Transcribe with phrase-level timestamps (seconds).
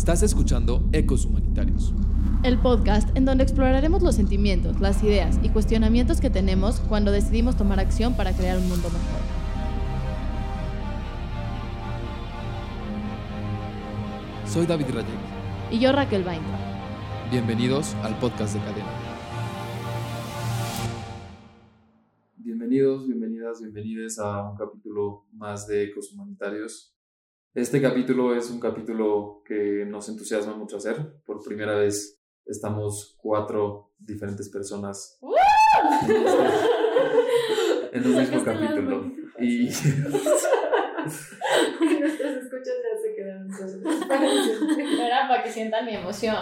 [0.00, 1.92] Estás escuchando Ecos Humanitarios.
[2.42, 7.54] El podcast en donde exploraremos los sentimientos, las ideas y cuestionamientos que tenemos cuando decidimos
[7.54, 9.20] tomar acción para crear un mundo mejor.
[14.46, 15.70] Soy David Rayek.
[15.70, 17.30] Y yo Raquel Weintraub.
[17.30, 18.88] Bienvenidos al podcast de Cadena.
[22.38, 26.96] Bienvenidos, bienvenidas, bienvenidos a un capítulo más de Ecos Humanitarios.
[27.54, 31.20] Este capítulo es un capítulo que nos entusiasma mucho hacer.
[31.26, 35.18] Por primera vez estamos cuatro diferentes personas
[37.92, 39.12] en un mismo capítulo.
[39.40, 39.64] Y
[42.00, 43.16] Nuestras escuchas ya se
[43.72, 43.98] solas.
[45.00, 46.36] Era para que sientan mi emoción.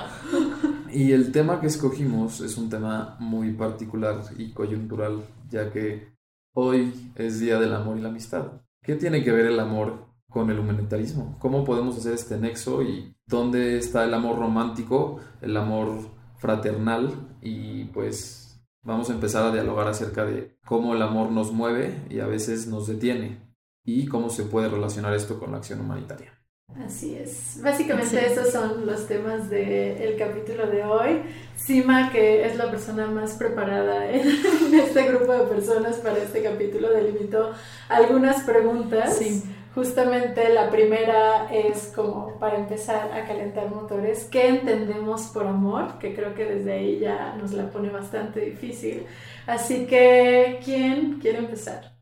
[0.92, 6.12] Y el tema que escogimos es un tema muy particular y coyuntural, ya que
[6.52, 8.60] hoy es Día del Amor y la Amistad.
[8.82, 11.36] ¿Qué tiene que ver el amor con el humanitarismo?
[11.38, 17.14] ¿Cómo podemos hacer este nexo y dónde está el amor romántico, el amor fraternal?
[17.40, 22.20] Y pues vamos a empezar a dialogar acerca de cómo el amor nos mueve y
[22.20, 23.38] a veces nos detiene
[23.84, 26.38] y cómo se puede relacionar esto con la acción humanitaria.
[26.84, 27.60] Así es.
[27.62, 31.22] Básicamente esos son los temas del capítulo de hoy.
[31.56, 34.28] Sima, que es la persona más preparada en,
[34.74, 37.52] este grupo de personas para este capítulo, delimitó
[37.88, 39.16] algunas preguntas.
[39.16, 39.42] Sí.
[39.78, 46.00] Justamente la primera es como para empezar a calentar motores, ¿qué entendemos por amor?
[46.00, 49.06] Que creo que desde ahí ya nos la pone bastante difícil.
[49.46, 51.96] Así que, ¿quién quiere empezar?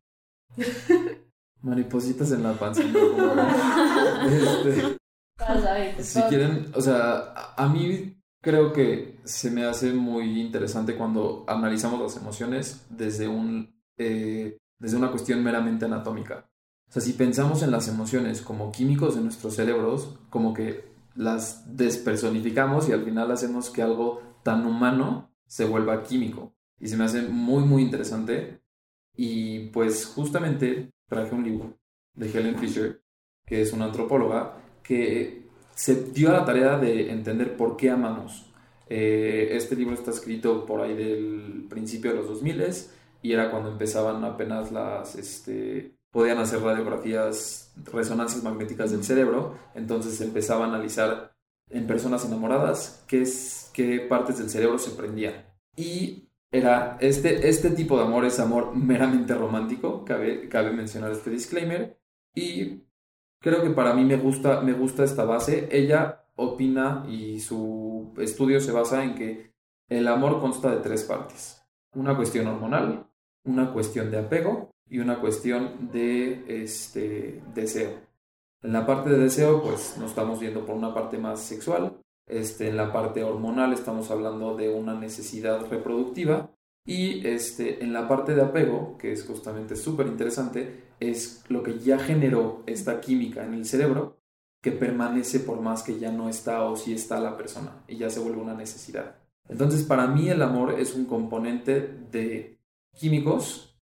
[1.60, 2.82] Maripositas en la panza.
[5.38, 10.96] Este, si quieren, o sea, a a mí creo que se me hace muy interesante
[10.96, 16.48] cuando analizamos las emociones desde un eh, desde una cuestión meramente anatómica.
[16.88, 20.84] O sea, si pensamos en las emociones como químicos de nuestros cerebros, como que
[21.14, 26.54] las despersonificamos y al final hacemos que algo tan humano se vuelva químico.
[26.78, 28.60] Y se me hace muy, muy interesante.
[29.16, 31.78] Y pues justamente traje un libro
[32.14, 33.02] de Helen Fisher,
[33.44, 38.52] que es una antropóloga, que se dio a la tarea de entender por qué amamos.
[38.88, 42.62] Eh, este libro está escrito por ahí del principio de los 2000
[43.22, 50.18] y era cuando empezaban apenas las, este, podían hacer radiografías, resonancias magnéticas del cerebro, entonces
[50.22, 51.36] empezaba a analizar
[51.68, 53.28] en personas enamoradas qué,
[53.74, 55.44] qué partes del cerebro se prendían.
[55.76, 61.28] Y era este, este tipo de amor es amor meramente romántico, cabe, cabe mencionar este
[61.28, 62.00] disclaimer,
[62.34, 62.86] y
[63.42, 65.68] creo que para mí me gusta, me gusta esta base.
[65.70, 69.52] Ella opina y su estudio se basa en que
[69.90, 71.62] el amor consta de tres partes.
[71.92, 73.06] Una cuestión hormonal,
[73.44, 78.06] una cuestión de apego y una cuestión de este, deseo.
[78.62, 81.98] En la parte de deseo, pues nos estamos viendo por una parte más sexual.
[82.26, 86.50] Este, en la parte hormonal estamos hablando de una necesidad reproductiva.
[86.84, 91.78] Y este, en la parte de apego, que es justamente súper interesante, es lo que
[91.78, 94.18] ya generó esta química en el cerebro
[94.62, 98.10] que permanece por más que ya no está o si está la persona y ya
[98.10, 99.16] se vuelve una necesidad.
[99.48, 101.80] Entonces, para mí el amor es un componente
[102.10, 102.58] de
[102.92, 103.75] químicos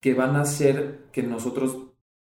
[0.00, 1.76] que van a hacer que nosotros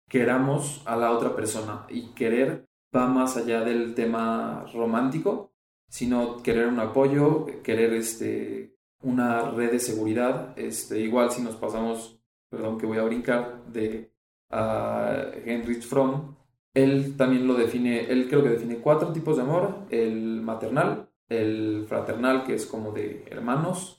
[0.09, 5.53] queramos a la otra persona y querer va más allá del tema romántico,
[5.89, 10.59] sino querer un apoyo, querer este, una red de seguridad.
[10.59, 12.19] Este, igual si nos pasamos,
[12.49, 14.13] perdón que voy a brincar, de
[14.51, 16.35] a Heinrich Fromm,
[16.75, 21.85] él también lo define, él creo que define cuatro tipos de amor, el maternal, el
[21.87, 23.98] fraternal, que es como de hermanos,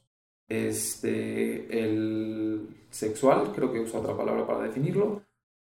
[0.50, 5.22] este, el sexual, creo que usa otra palabra para definirlo,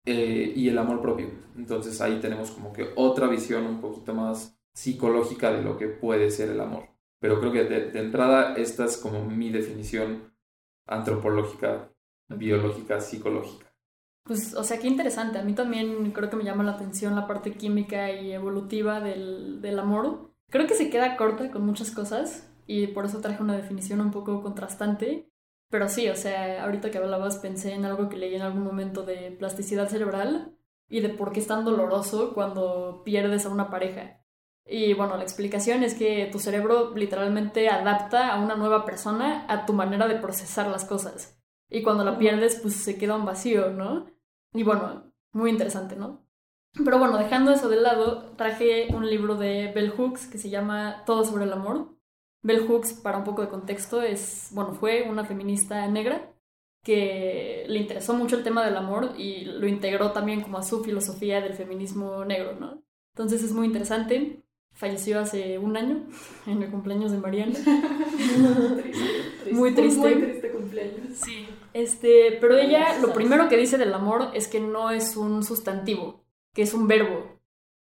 [0.04, 1.31] eh, y el amor propio.
[1.56, 6.31] Entonces ahí tenemos como que otra visión un poquito más psicológica de lo que puede
[6.31, 6.84] ser el amor.
[7.19, 10.32] Pero creo que de, de entrada esta es como mi definición
[10.87, 11.91] antropológica,
[12.28, 13.66] biológica, psicológica.
[14.25, 15.38] Pues, o sea, qué interesante.
[15.38, 19.62] A mí también creo que me llama la atención la parte química y evolutiva del,
[19.62, 20.31] del amor.
[20.50, 24.10] Creo que se queda corta con muchas cosas y por eso traje una definición un
[24.10, 25.30] poco contrastante.
[25.68, 29.02] Pero sí, o sea, ahorita que hablabas pensé en algo que leí en algún momento
[29.02, 30.56] de plasticidad cerebral
[30.88, 34.20] y de por qué es tan doloroso cuando pierdes a una pareja.
[34.64, 39.64] Y bueno, la explicación es que tu cerebro literalmente adapta a una nueva persona a
[39.64, 41.40] tu manera de procesar las cosas.
[41.68, 44.06] Y cuando la pierdes, pues se queda un vacío, ¿no?
[44.52, 46.26] Y bueno, muy interesante, ¿no?
[46.84, 51.04] Pero bueno, dejando eso de lado, traje un libro de Bell Hooks que se llama
[51.06, 51.95] Todo sobre el amor.
[52.46, 56.32] Bell Hooks, para un poco de contexto, es, bueno, fue una feminista negra
[56.84, 60.84] que le interesó mucho el tema del amor y lo integró también como a su
[60.84, 62.81] filosofía del feminismo negro, ¿no?
[63.12, 64.43] Entonces es muy interesante.
[64.72, 66.06] falleció hace un año,
[66.46, 67.54] en el cumpleaños de Mariana.
[67.54, 70.14] Triste, Muy triste.
[70.14, 71.16] Muy triste cumpleaños.
[71.16, 71.49] Sí.
[71.72, 76.22] Este, pero ella lo primero que dice del amor es que no es un sustantivo,
[76.54, 77.36] que es un verbo.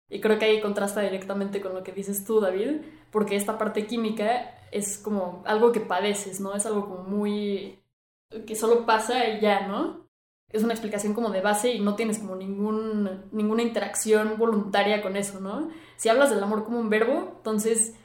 [0.10, 2.82] Y creo que ahí contrasta directamente con lo que dices tú, David,
[3.12, 6.54] porque esta parte química es como algo que padeces, ¿no?
[6.56, 7.80] Es algo como muy...
[8.46, 10.06] que solo pasa y ya, ¿no?
[10.52, 15.18] Es una explicación como de base y no tienes como ningún, ninguna interacción voluntaria con
[15.18, 15.70] eso, ¿no?
[15.98, 17.96] Si hablas del amor como un verbo, entonces,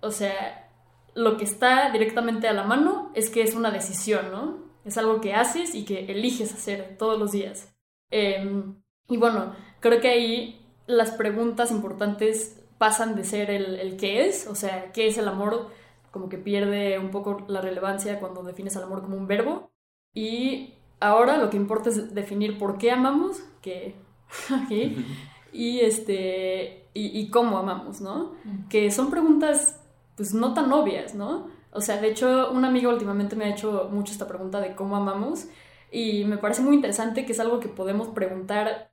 [0.00, 0.70] o sea,
[1.14, 4.70] lo que está directamente a la mano es que es una decisión, ¿no?
[4.84, 7.74] Es algo que haces y que eliges hacer todos los días.
[8.10, 8.64] Eh,
[9.08, 10.59] y bueno, creo que ahí
[10.90, 15.28] las preguntas importantes pasan de ser el, el qué es, o sea, qué es el
[15.28, 15.68] amor,
[16.10, 19.70] como que pierde un poco la relevancia cuando defines al amor como un verbo.
[20.14, 23.94] Y ahora lo que importa es definir por qué amamos, que
[24.64, 25.04] aquí,
[25.52, 28.32] y este y, y, cómo amamos, ¿no?
[28.68, 29.80] Que son preguntas
[30.16, 31.48] pues no tan obvias, ¿no?
[31.72, 34.96] O sea, de hecho, un amigo últimamente me ha hecho mucho esta pregunta de cómo
[34.96, 35.46] amamos
[35.92, 38.89] y me parece muy interesante que es algo que podemos preguntar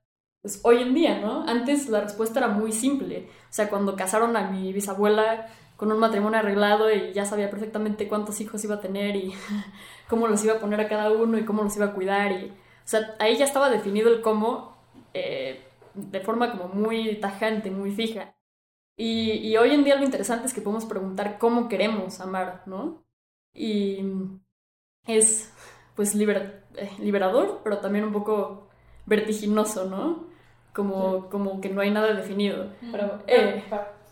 [0.47, 1.43] pues, hoy en día, ¿no?
[1.45, 3.27] Antes la respuesta era muy simple.
[3.49, 8.07] O sea, cuando casaron a mi bisabuela con un matrimonio arreglado y ya sabía perfectamente
[8.07, 9.33] cuántos hijos iba a tener y
[10.07, 12.31] cómo los iba a poner a cada uno y cómo los iba a cuidar.
[12.31, 12.53] Y, o
[12.85, 14.77] sea, ahí ya estaba definido el cómo
[15.13, 15.65] eh,
[15.95, 18.33] de forma como muy tajante, muy fija.
[18.95, 23.03] Y, y, hoy en día lo interesante es que podemos preguntar cómo queremos amar, ¿no?
[23.53, 23.99] Y
[25.05, 25.51] es
[25.93, 28.69] pues liber, eh, liberador, pero también un poco
[29.05, 30.26] vertiginoso, ¿no?
[30.77, 32.67] Como, como que no hay nada definido.
[32.91, 33.63] Pero, eh,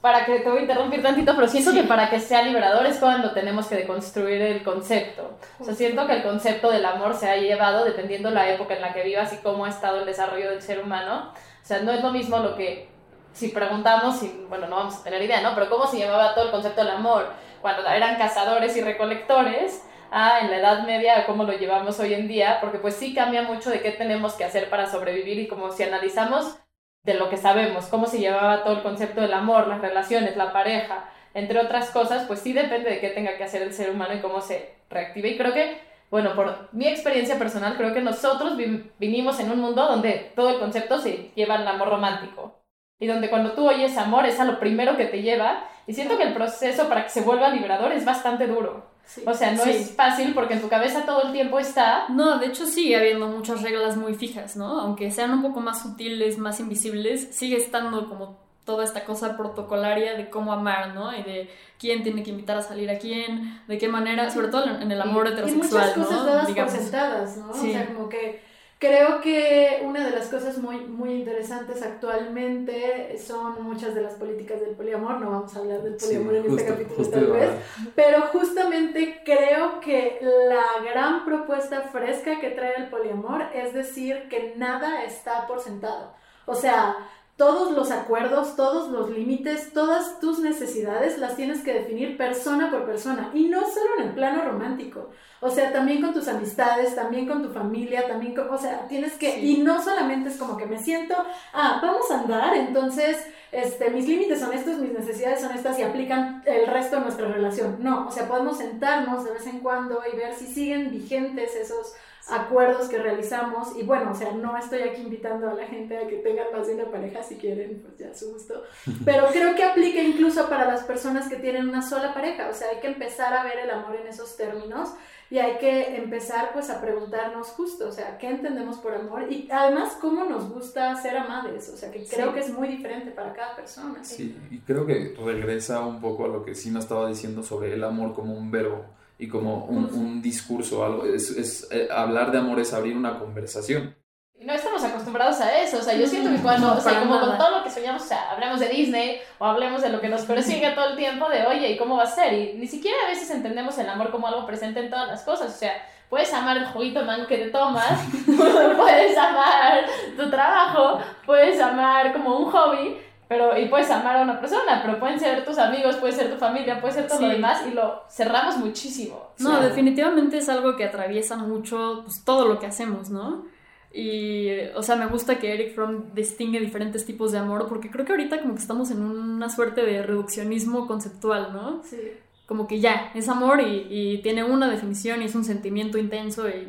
[0.02, 1.78] para, que te voy a interrumpir tantito, pero siento sí.
[1.78, 5.38] que para que sea liberador es cuando tenemos que deconstruir el concepto.
[5.60, 8.82] O sea, siento que el concepto del amor se ha llevado dependiendo la época en
[8.82, 11.32] la que vivas y cómo ha estado el desarrollo del ser humano.
[11.32, 12.90] O sea, no es lo mismo lo que
[13.32, 15.54] si preguntamos, y, bueno, no vamos a tener idea, ¿no?
[15.54, 17.28] Pero cómo se llamaba todo el concepto del amor
[17.62, 22.28] cuando eran cazadores y recolectores, ah, en la Edad Media, cómo lo llevamos hoy en
[22.28, 25.72] día, porque pues sí cambia mucho de qué tenemos que hacer para sobrevivir y como
[25.72, 26.58] si analizamos
[27.04, 30.52] de lo que sabemos, cómo se llevaba todo el concepto del amor, las relaciones, la
[30.52, 34.16] pareja, entre otras cosas, pues sí depende de qué tenga que hacer el ser humano
[34.16, 35.30] y cómo se reactive.
[35.30, 35.80] Y creo que,
[36.10, 40.50] bueno, por mi experiencia personal, creo que nosotros vi vinimos en un mundo donde todo
[40.50, 42.62] el concepto se lleva al amor romántico
[43.00, 46.18] y donde cuando tú oyes amor es a lo primero que te lleva y siento
[46.18, 48.95] que el proceso para que se vuelva liberador es bastante duro.
[49.06, 49.22] Sí.
[49.26, 49.70] O sea, no sí.
[49.70, 52.08] es fácil porque en tu cabeza todo el tiempo está...
[52.10, 54.80] No, de hecho sigue habiendo muchas reglas muy fijas, ¿no?
[54.80, 60.16] Aunque sean un poco más sutiles, más invisibles, sigue estando como toda esta cosa protocolaria
[60.16, 61.16] de cómo amar, ¿no?
[61.16, 61.50] Y de
[61.80, 65.02] quién tiene que invitar a salir a quién, de qué manera, sobre todo en el
[65.02, 66.26] amor y, heterosexual, y muchas cosas ¿no?
[66.26, 66.74] dadas Digamos.
[66.74, 67.54] por sentadas, ¿no?
[67.54, 67.70] Sí.
[67.70, 68.42] O sea, como que
[68.78, 74.60] Creo que una de las cosas muy, muy interesantes actualmente son muchas de las políticas
[74.60, 75.22] del poliamor.
[75.22, 77.50] No vamos a hablar del poliamor sí, en justo, este capítulo justo tal vez,
[77.96, 84.54] pero justamente creo que la gran propuesta fresca que trae el poliamor es decir que
[84.58, 86.14] nada está por sentado.
[86.46, 86.96] O sea,
[87.38, 92.86] todos los acuerdos, todos los límites, todas tus necesidades las tienes que definir persona por
[92.86, 95.10] persona y no solo en el plano romántico,
[95.42, 99.14] o sea, también con tus amistades, también con tu familia, también con, o sea, tienes
[99.14, 99.58] que, sí.
[99.58, 101.14] y no solamente es como que me siento,
[101.54, 103.18] ah, vamos a andar, entonces,
[103.52, 107.28] este, mis límites son estos, mis necesidades son estas y aplican el resto de nuestra
[107.28, 111.54] relación, no, o sea, podemos sentarnos de vez en cuando y ver si siguen vigentes
[111.54, 111.96] esos
[112.30, 116.08] acuerdos que realizamos y bueno, o sea, no estoy aquí invitando a la gente a
[116.08, 118.64] que tengan más de una pareja si quieren, pues ya su gusto,
[119.06, 122.70] pero creo que aplica incluso para las personas que tienen una sola pareja, o sea,
[122.70, 124.90] hay que empezar a ver el amor en esos términos
[125.30, 129.32] y hay que empezar pues a preguntarnos justo, o sea, ¿qué entendemos por amor?
[129.32, 131.70] Y además, ¿cómo nos gusta ser amables?
[131.70, 132.34] O sea, que creo sí.
[132.34, 134.04] que es muy diferente para cada persona.
[134.04, 134.16] Sí.
[134.16, 137.84] sí, y creo que regresa un poco a lo que Sina estaba diciendo sobre el
[137.84, 138.86] amor como un verbo
[139.18, 141.06] y como un, un discurso, algo.
[141.06, 143.96] Es, es eh, hablar de amor es abrir una conversación.
[144.42, 147.16] No estamos acostumbrados a eso, o sea, yo siento que cuando, no, o sea, como
[147.16, 147.28] nada.
[147.28, 150.10] con todo lo que soñamos, o sea, hablamos de Disney o hablemos de lo que
[150.10, 152.34] nos persigue todo el tiempo, de oye, ¿y cómo va a ser?
[152.34, 155.56] Y ni siquiera a veces entendemos el amor como algo presente en todas las cosas,
[155.56, 155.72] o sea,
[156.10, 159.86] puedes amar el juguito man que te tomas, puedes amar
[160.18, 165.00] tu trabajo, puedes amar como un hobby, pero y puedes amar a una persona, pero
[165.00, 167.24] pueden ser tus amigos, puede ser tu familia, puede ser todo sí.
[167.26, 169.32] lo demás y lo cerramos muchísimo.
[169.40, 169.64] No, sí.
[169.66, 173.46] definitivamente es algo que atraviesa mucho pues, todo lo que hacemos, ¿no?
[173.92, 178.06] Y, o sea, me gusta que Eric Fromm distingue diferentes tipos de amor, porque creo
[178.06, 181.82] que ahorita como que estamos en una suerte de reduccionismo conceptual, ¿no?
[181.84, 181.98] Sí.
[182.46, 186.48] Como que ya, es amor y, y tiene una definición y es un sentimiento intenso
[186.50, 186.68] y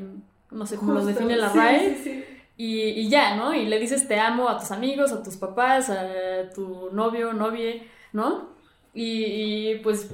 [0.51, 1.97] no sé cómo lo define la sí, RAE.
[1.97, 2.25] Sí, sí.
[2.57, 3.55] Y, y, ya, ¿no?
[3.55, 7.83] Y le dices te amo a tus amigos, a tus papás, a tu novio, novia,
[8.13, 8.57] ¿no?
[8.97, 10.11] y, pues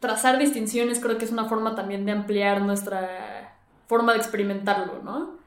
[0.00, 5.38] trazar distinciones creo que es una forma también de ampliar nuestra forma de experimentarlo, ¿no?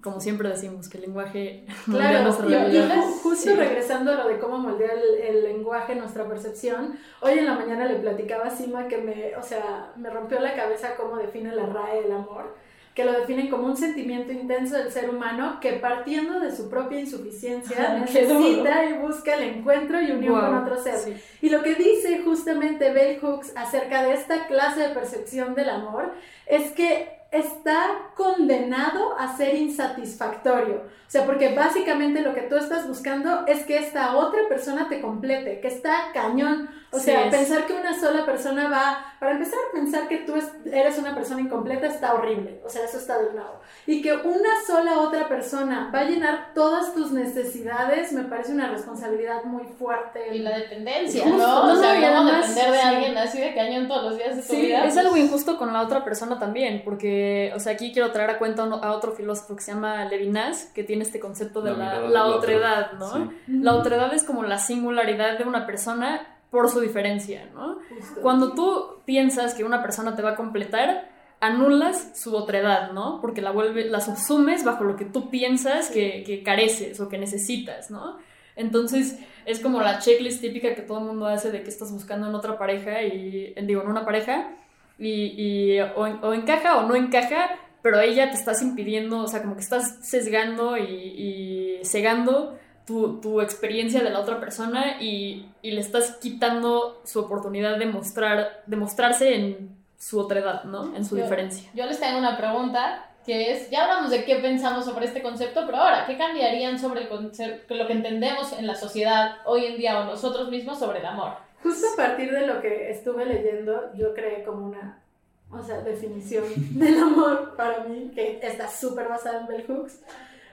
[0.00, 3.02] Como siempre decimos, que el lenguaje claro, nuestra realidad.
[3.22, 7.54] justo regresando a lo de cómo moldea el, el, lenguaje nuestra percepción, hoy en la
[7.54, 11.54] mañana le platicaba a Sima que me, o sea, me rompió la cabeza cómo define
[11.54, 12.54] la RAE el amor
[12.98, 16.98] que lo definen como un sentimiento intenso del ser humano que partiendo de su propia
[16.98, 21.16] insuficiencia necesita y busca el encuentro y unión con otro ser.
[21.40, 26.12] Y lo que dice justamente Bell Hooks acerca de esta clase de percepción del amor
[26.44, 30.76] es que está condenado a ser insatisfactorio.
[30.76, 35.00] O sea, porque básicamente lo que tú estás buscando es que esta otra persona te
[35.00, 36.68] complete, que está cañón.
[36.90, 41.14] O sea, pensar que una sola persona va, para empezar, pensar que tú eres una
[41.14, 42.62] persona incompleta está horrible.
[42.64, 43.60] O sea, eso está de un lado.
[43.86, 48.70] Y que una sola otra persona va a llenar todas tus necesidades, me parece una
[48.70, 50.34] responsabilidad muy fuerte.
[50.34, 51.72] Y la dependencia, ¿no?
[51.72, 54.84] o sea, ¿cómo depender de alguien así de cañón todos los días de tu vida?
[54.84, 58.38] Es algo injusto con la otra persona también, porque, o sea, aquí quiero traer a
[58.38, 62.26] cuenta a otro filósofo que se llama Levinas, que tiene este concepto de la, la,
[62.26, 63.30] otredad, ¿no?
[63.46, 67.78] La otredad es como la singularidad de una persona por su diferencia, ¿no?
[68.22, 73.20] Cuando tú piensas que una persona te va a completar, anulas su otredad, ¿no?
[73.20, 77.18] Porque la vuelve, la subsumes bajo lo que tú piensas que, que, careces o que
[77.18, 78.18] necesitas, ¿no?
[78.56, 82.28] Entonces es como la checklist típica que todo el mundo hace de que estás buscando
[82.28, 84.50] en otra pareja y, digo, en una pareja
[84.98, 87.50] y, y o, o, encaja o no encaja,
[87.82, 93.20] pero ya te estás impidiendo, o sea, como que estás sesgando y, y cegando tu,
[93.20, 98.62] tu, experiencia de la otra persona y, y, le estás quitando su oportunidad de, mostrar,
[98.64, 100.96] de mostrarse en su otra edad, ¿no?
[100.96, 101.70] En su diferencia.
[101.74, 105.64] Yo les tengo una pregunta que es, ya hablamos de qué pensamos sobre este concepto,
[105.66, 109.76] pero ahora, ¿qué cambiarían sobre el concepto, lo que entendemos en la sociedad hoy en
[109.76, 111.34] día o nosotros mismos sobre el amor?
[111.62, 115.02] Justo a partir de lo que estuve leyendo, yo creé como una
[115.50, 116.44] o sea, definición
[116.78, 120.00] del amor para mí, que está súper basada en Bell Hooks.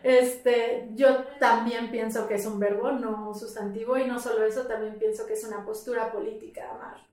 [0.05, 4.67] Este, yo también pienso que es un verbo, no un sustantivo, y no solo eso,
[4.67, 7.07] también pienso que es una postura política amar.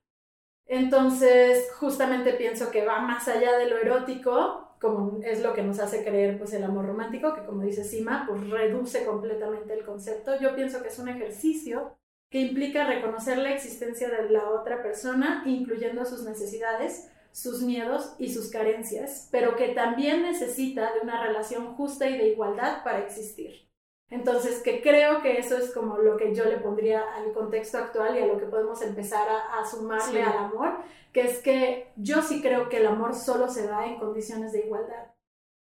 [0.67, 5.79] Entonces, justamente pienso que va más allá de lo erótico, como es lo que nos
[5.79, 10.39] hace creer pues el amor romántico, que como dice Sima, pues reduce completamente el concepto.
[10.39, 11.97] Yo pienso que es un ejercicio
[12.31, 18.33] que implica reconocer la existencia de la otra persona, incluyendo sus necesidades, sus miedos y
[18.33, 23.69] sus carencias, pero que también necesita de una relación justa y de igualdad para existir.
[24.11, 28.15] Entonces, que creo que eso es como lo que yo le pondría al contexto actual
[28.15, 30.81] y a lo que podemos empezar a, sumarle al amor,
[31.15, 34.67] que es que yo sí creo que el amor solo se da en condiciones de
[34.67, 35.07] igualdad.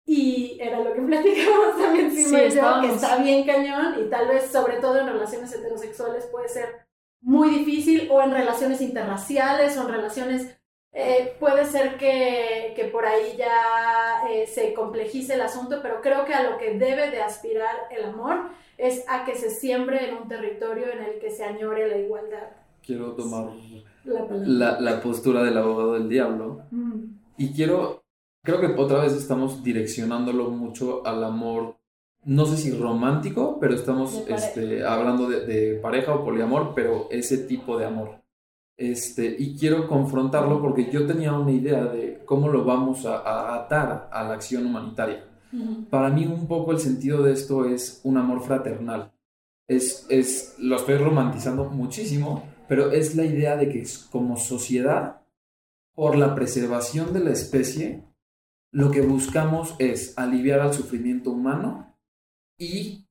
[0.06, 4.52] Y era lo que platicamos también, sí, yo, que está bien cañón y tal vez
[4.52, 6.86] sobre todo en relaciones heterosexuales puede ser
[7.20, 10.57] muy difícil o en relaciones interraciales o en relaciones
[10.92, 16.24] eh, puede ser que, que, por ahí ya eh, se complejice el asunto, pero creo
[16.24, 20.16] que a lo que debe de aspirar el amor es a que se siembre en
[20.16, 22.48] un territorio en el que se añore la igualdad.
[22.82, 23.50] Quiero tomar
[24.04, 26.62] la, la, postura del abogado del diablo
[27.36, 28.02] y quiero,
[28.42, 31.76] creo que otra vez estamos direccionándolo mucho al amor,
[32.24, 37.38] no sé si romántico, pero estamos este, hablando de, de pareja o poliamor, pero ese
[37.38, 38.22] tipo de amor.
[38.78, 44.08] Este, y quiero confrontarlo porque yo tenía una idea de cómo lo vamos a, atar
[44.12, 45.24] a la acción humanitaria.
[45.90, 49.12] Para mí un poco el sentido de esto es un amor fraternal.
[49.66, 55.22] Es, es, lo estoy romantizando muchísimo, pero es la idea de que como sociedad,
[55.94, 58.04] por la preservación de la especie,
[58.70, 61.96] lo que buscamos es aliviar al sufrimiento humano
[62.56, 63.08] y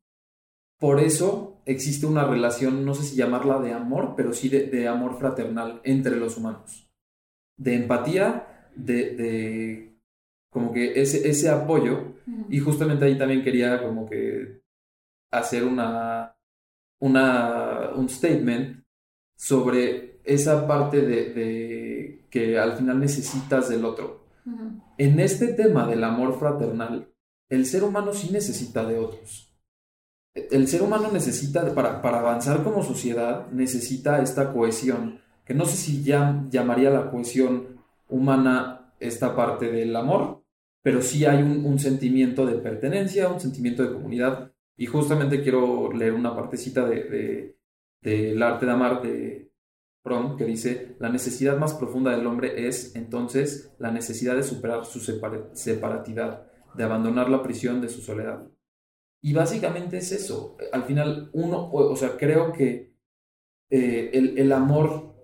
[0.80, 5.20] por eso existe una relación, no sé si llamarla de amor, pero sí de, amor
[5.20, 6.90] fraternal entre los humanos.
[7.58, 10.00] De empatía, de, de
[10.50, 12.16] como que ese, ese apoyo.
[12.50, 14.62] Y justamente ahí también quería como que
[15.32, 16.36] hacer una,
[17.00, 18.84] una, un statement
[19.36, 24.26] sobre esa parte de, de que al final necesitas del otro.
[24.98, 27.14] En este tema del amor fraternal,
[27.50, 29.47] el ser humano sí necesita de otros
[30.51, 35.77] el ser humano necesita, para, para, avanzar como sociedad, necesita esta cohesión, que no sé
[35.77, 40.44] si ya llamaría la cohesión humana esta parte del amor,
[40.82, 46.13] pero sí hay un, sentimiento de pertenencia, un sentimiento de comunidad, y justamente quiero leer
[46.13, 47.58] una partecita del de,
[48.01, 49.51] de, arte de amar de
[50.03, 54.86] Fromm, que dice, la necesidad más profunda del hombre es, entonces, la necesidad de superar
[54.86, 58.48] su separatidad, de abandonar la prisión de su soledad.
[59.22, 60.58] Y básicamente es eso.
[60.72, 62.94] Al final, uno, o sea, creo que
[63.70, 65.16] eh, el, el, amor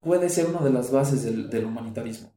[0.00, 2.32] puede ser una de las bases del, del humanitarismo.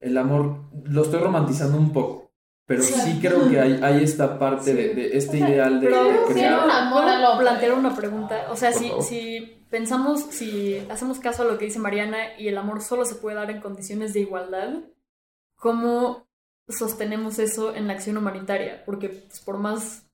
[0.00, 2.32] El amor, lo estoy romantizando un poco,
[2.66, 6.32] pero sí creo que hay, hay esta parte de, de, este ideal de, Pero de
[6.32, 6.64] crear.
[6.64, 7.04] un amor
[7.38, 8.46] plantear una pregunta.
[8.50, 12.58] O sea, si, si pensamos, si hacemos caso a lo que dice Mariana y el
[12.58, 14.80] amor solo se puede dar en condiciones de igualdad,
[15.56, 16.26] ¿cómo
[16.68, 18.84] sostenemos eso en la acción humanitaria?
[18.84, 20.06] Porque pues, por más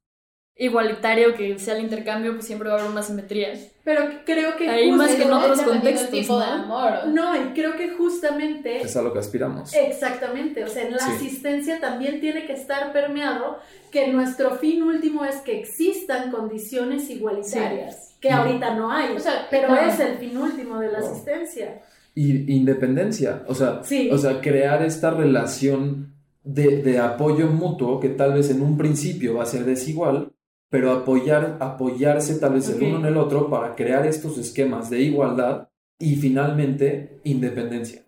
[0.61, 3.55] igualitario que sea el intercambio, pues siempre va a haber una simetría.
[3.85, 6.53] Pero creo que Ahí más que en otros contextos, tipo de ¿no?
[6.53, 6.93] amor.
[7.09, 9.73] No, y creo que justamente Es a lo que aspiramos.
[9.73, 11.13] Exactamente, o sea, en la Sí.
[11.13, 13.59] asistencia también tiene que estar permeado
[13.93, 19.47] que nuestro fin último es que existan condiciones igualitarias, que ahorita no hay, O sea,
[19.51, 21.13] pero es el fin último de la Wow.
[21.13, 21.81] asistencia.
[22.17, 24.11] Y independencia, o sea, Sí.
[24.13, 26.13] o sea, crear esta relación
[26.43, 30.33] de, de apoyo mutuo que tal vez en un principio va a ser desigual,
[30.71, 32.77] pero apoyar, apoyarse tal vez Ok.
[32.77, 38.03] el uno en el otro para crear estos esquemas de igualdad y finalmente independencia.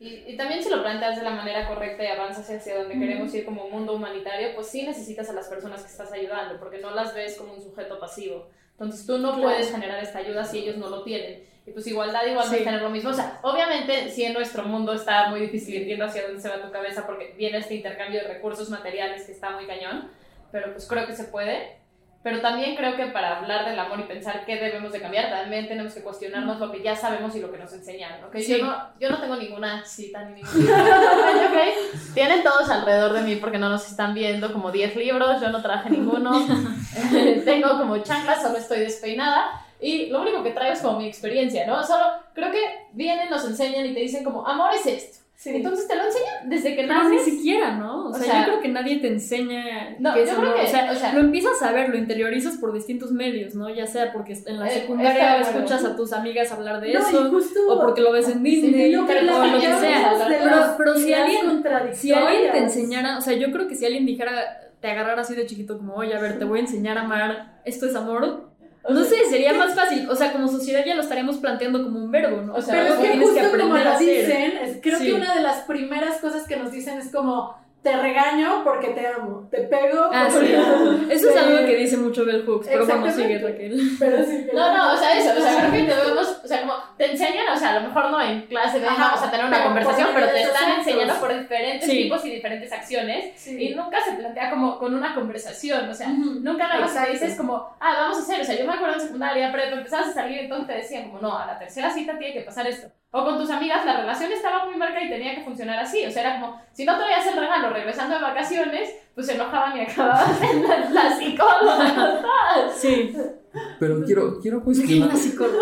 [0.00, 3.32] Y, y también si lo planteas de la manera correcta y avanzas hacia donde queremos
[3.34, 6.90] ir como mundo humanitario, pues sí necesitas a las personas que estás ayudando, porque no
[6.90, 8.48] las ves como un sujeto pasivo.
[8.72, 9.42] Entonces tú no Claro.
[9.44, 11.44] puedes generar esta ayuda si ellos no lo tienen.
[11.64, 12.56] Y pues igualdad igual Sí.
[12.56, 13.10] es tener lo mismo.
[13.10, 16.60] O sea, obviamente si en nuestro mundo está muy difícil, entiendo hacia dónde se va
[16.60, 20.10] tu cabeza, porque viene este intercambio de recursos materiales que está muy cañón,
[20.52, 21.78] pero pues creo que se puede.
[22.24, 25.68] Pero también creo que para hablar del amor y pensar qué debemos de cambiar, también
[25.68, 28.36] tenemos que cuestionarnos lo que ya sabemos y lo que nos enseñaron, ¿ok?
[28.38, 28.56] Sí.
[28.56, 32.14] Yo, no, yo no tengo ninguna cita ni ningún libro, ¿ok?
[32.14, 35.60] Tienen todos alrededor de mí porque no nos están viendo como 10 libros, yo no
[35.60, 36.32] traje ninguno.
[37.44, 39.60] Tengo como chanclas, solo estoy despeinada.
[39.78, 41.84] Y lo único que traigo es como mi experiencia, ¿no?
[41.84, 45.23] Solo creo que vienen, nos enseñan y te dicen como, amor es esto.
[45.46, 47.24] Entonces te lo enseñan desde que Pero ni naces.
[47.34, 48.06] siquiera, ¿no?
[48.06, 50.54] O, O sea, sea, yo creo que nadie te enseña No, que yo creo no-
[50.54, 53.68] que, o sea, o sea- lo empiezas a ver, lo interiorizas por distintos medios, ¿no?
[53.68, 57.30] Ya sea porque en la Eh, secundaria escuchas a tus amigas hablar de No, eso,
[57.30, 60.14] justo o porque lo ves en Disney, que o lo que sea.
[60.28, 64.06] Pero, pero si alguien, si alguien te enseñara, o sea, yo creo que si alguien
[64.06, 67.02] dijera, te agarrara así de chiquito como, oye, a ver, te voy a enseñar a
[67.02, 68.50] amar, esto es amor,
[68.92, 72.10] no sé, sería más fácil, o sea, como sociedad ya lo estaríamos planteando como un
[72.10, 72.54] verbo, ¿no?
[72.54, 75.06] O sea, Pero es que justo como lo dicen, creo Sí.
[75.06, 79.06] que una de las primeras cosas que nos dicen es como, te regaño porque te
[79.06, 80.52] amo, te pego Ah, porque sí.
[80.52, 80.90] te amo.
[81.10, 81.38] Eso es Sí.
[81.38, 83.38] algo que dice mucho Bell Hooks, pero bueno, sigue.
[83.38, 83.80] Raquel.
[83.98, 86.74] Pero sí No, no, o sea, eso, o sea, creo que debemos, o sea, como
[86.96, 89.56] te enseñan, o sea, a lo mejor no en clase Ajá, vamos a tener una
[89.58, 90.86] pero conversación, pero te están exactos.
[90.86, 91.96] enseñando por diferentes Sí.
[92.04, 93.56] tipos y diferentes acciones Sí.
[93.70, 96.40] y nunca se plantea como con una conversación, o sea, Ujú.
[96.40, 98.94] nunca nada más te dices como, ah, vamos a hacer, o sea, yo me acuerdo
[98.94, 102.16] en secundaria, prepa, empezabas a salir, entonces te decían como, no, a la tercera cita
[102.18, 102.88] tiene que pasar esto.
[103.16, 106.10] O con tus amigas la relación estaba muy marcada y tenía que funcionar así, o
[106.10, 109.82] sea, era como, si no traías el regalo regresando de vacaciones, pues se enojaban y
[109.82, 112.22] acababas en la, la psicóloga.
[112.74, 113.14] Sí.
[113.78, 115.16] Pero quiero, quiero La cuestionar.
[115.16, 115.60] psicóloga.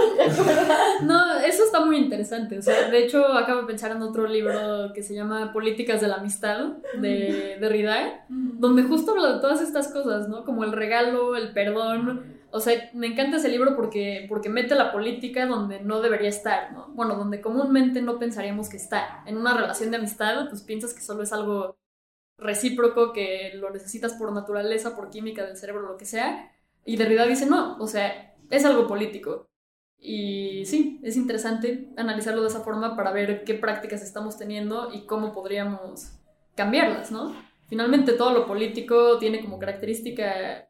[1.03, 2.57] No, eso está muy interesante.
[2.57, 6.09] O sea, de hecho, acabo de pensar en otro libro que se llama Políticas de
[6.09, 6.59] la Amistad
[7.03, 10.47] de Derrida, donde justo habla de todas estas cosas, ¿no?
[10.47, 12.41] Como el regalo, el perdón.
[12.55, 16.71] O sea, me encanta ese libro porque, porque mete la política donde no debería estar,
[16.73, 16.89] ¿no?
[16.89, 19.25] Bueno, donde comúnmente no pensaríamos que está.
[19.27, 21.79] En una relación de amistad, pues piensas que solo es algo
[22.37, 26.53] recíproco, que lo necesitas por naturaleza, por química del cerebro, lo que sea.
[26.85, 29.49] Y Derrida dice, no, o sea, es algo político.
[29.99, 35.07] Y sí, es interesante analizarlo de esa forma para ver qué prácticas estamos teniendo y
[35.07, 36.19] cómo podríamos
[36.55, 37.35] cambiarlas, ¿no?
[37.69, 40.69] Finalmente todo lo político tiene como característica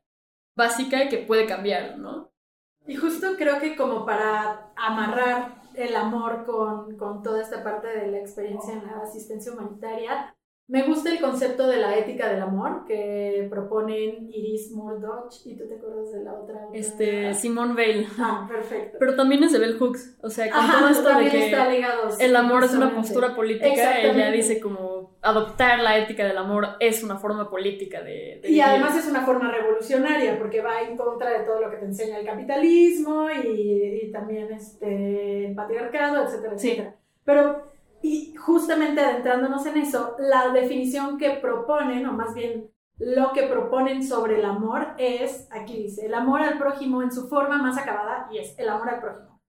[0.55, 2.31] básica que puede cambiar, ¿no?
[2.87, 8.09] Y justo creo que como para amarrar el amor con, con toda esta parte de
[8.09, 10.35] la experiencia en la asistencia humanitaria,
[10.69, 15.69] me gusta el concepto de la ética del amor que proponen Iris Murdoch y tú
[15.69, 16.69] te acuerdas de la otra.
[16.73, 18.07] Este, Simone Weil.
[18.19, 18.97] Ah, perfecto.
[18.99, 21.69] Pero también es de Bell Hooks, o sea, con Ajá, todo esto de que está
[21.69, 26.37] ligado, sí, el amor es una postura política, ella dice como adoptar la ética del
[26.37, 28.41] amor es una forma política de...
[28.43, 31.77] de Y además es una forma revolucionaria porque va en contra de todo lo que
[31.77, 36.71] te enseña el capitalismo y, y también este, el patriarcado, etcétera, Sí.
[36.71, 36.97] etcétera.
[37.25, 43.45] Pero, y justamente adentrándonos en eso, la definición que proponen, o más bien lo que
[43.45, 47.79] proponen sobre el amor es, aquí dice, el amor al prójimo en su forma más
[47.79, 49.41] acabada y es el amor al prójimo.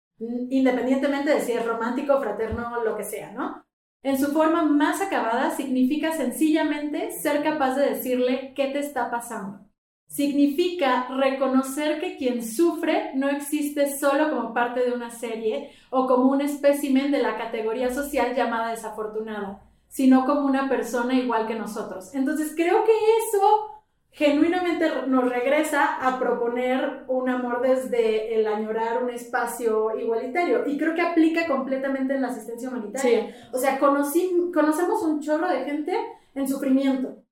[0.50, 3.63] Independientemente de si es romántico, fraterno, lo que sea, ¿no?
[4.04, 9.60] En su forma más acabada significa sencillamente ser capaz de decirle qué te está pasando.
[10.08, 16.30] Significa reconocer que quien sufre no existe solo como parte de una serie o como
[16.30, 22.14] un espécimen de la categoría social llamada desafortunada, sino como una persona igual que nosotros.
[22.14, 23.83] Entonces creo que eso
[24.14, 30.68] genuinamente nos regresa a proponer un amor desde el añorar un espacio igualitario.
[30.68, 33.36] Y creo que aplica completamente en la asistencia humanitaria.
[33.52, 35.98] O sea, conocí, conocemos un chorro de gente
[36.36, 37.24] en sufrimiento.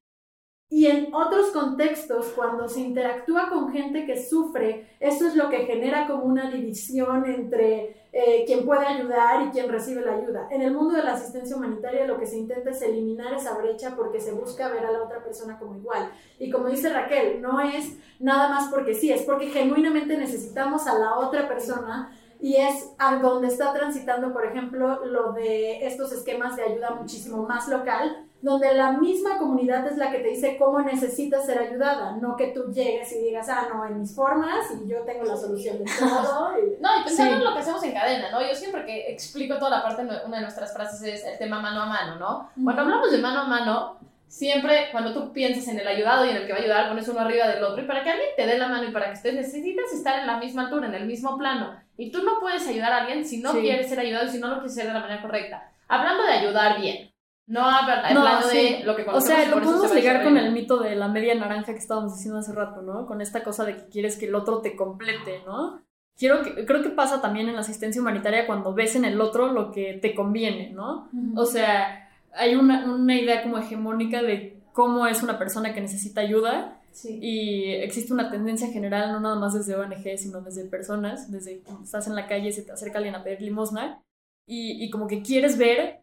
[0.70, 5.65] Y en otros contextos, cuando se interactúa con gente que sufre, eso es lo que
[5.65, 10.47] genera como una división entre eh, quien puede ayudar y quien recibe la ayuda.
[10.52, 13.95] En el mundo de la asistencia humanitaria lo que se intenta es eliminar esa brecha
[13.95, 16.12] porque se busca ver a la otra persona como igual.
[16.38, 21.00] Y como dice Raquel, no es nada más porque sí, es porque genuinamente necesitamos a
[21.00, 26.58] la otra persona y es a donde está transitando, por ejemplo, lo de estos esquemas
[26.58, 30.82] de ayuda muchísimo más local, donde la misma comunidad es la que te dice cómo
[30.82, 34.89] necesitas ser ayudada, no que tú llegues y digas, ah, no, en mis formas y
[34.89, 36.51] yo tengo la solución de todo.
[36.82, 38.41] No, y pensando en lo que hacemos en cadena, ¿no?
[38.41, 41.84] Yo siempre que explico toda la parte, una de nuestras frases es el tema mano
[41.84, 42.49] a mano, ¿no?
[42.63, 46.38] Cuando hablamos de mano a mano, siempre cuando tú piensas en el ayudado y en
[46.38, 48.47] el que va a ayudar, pones uno arriba del otro y para que alguien te
[48.47, 51.06] dé la mano y para que estés, necesitas estar en la misma altura, en el
[51.06, 51.75] mismo plano.
[51.97, 54.47] Y tú no puedes ayudar a alguien si no quieres ser ayudado y si no
[54.47, 55.69] lo quieres hacer de la manera correcta.
[55.88, 57.11] Hablando de ayudar bien,
[57.52, 61.10] no hablando de lo que O sea, lo podemos ligar con el mito de la
[61.10, 63.06] media naranja que estábamos diciendo hace rato, ¿no?
[63.06, 65.82] Con esta cosa de que quieres que el otro te complete, ¿no?
[66.18, 69.52] Quiero que, creo que pasa también en la asistencia humanitaria cuando ves en el otro
[69.52, 71.10] lo que te conviene, ¿no?
[71.36, 76.22] O sea, hay una, una idea como hegemónica de cómo es una persona que necesita
[76.22, 81.64] ayuda y existe una tendencia general, no nada más desde ONG, sino desde personas, desde
[81.64, 84.02] que estás en la calle y se te acerca alguien a pedir limosna
[84.48, 86.01] y, y como que quieres ver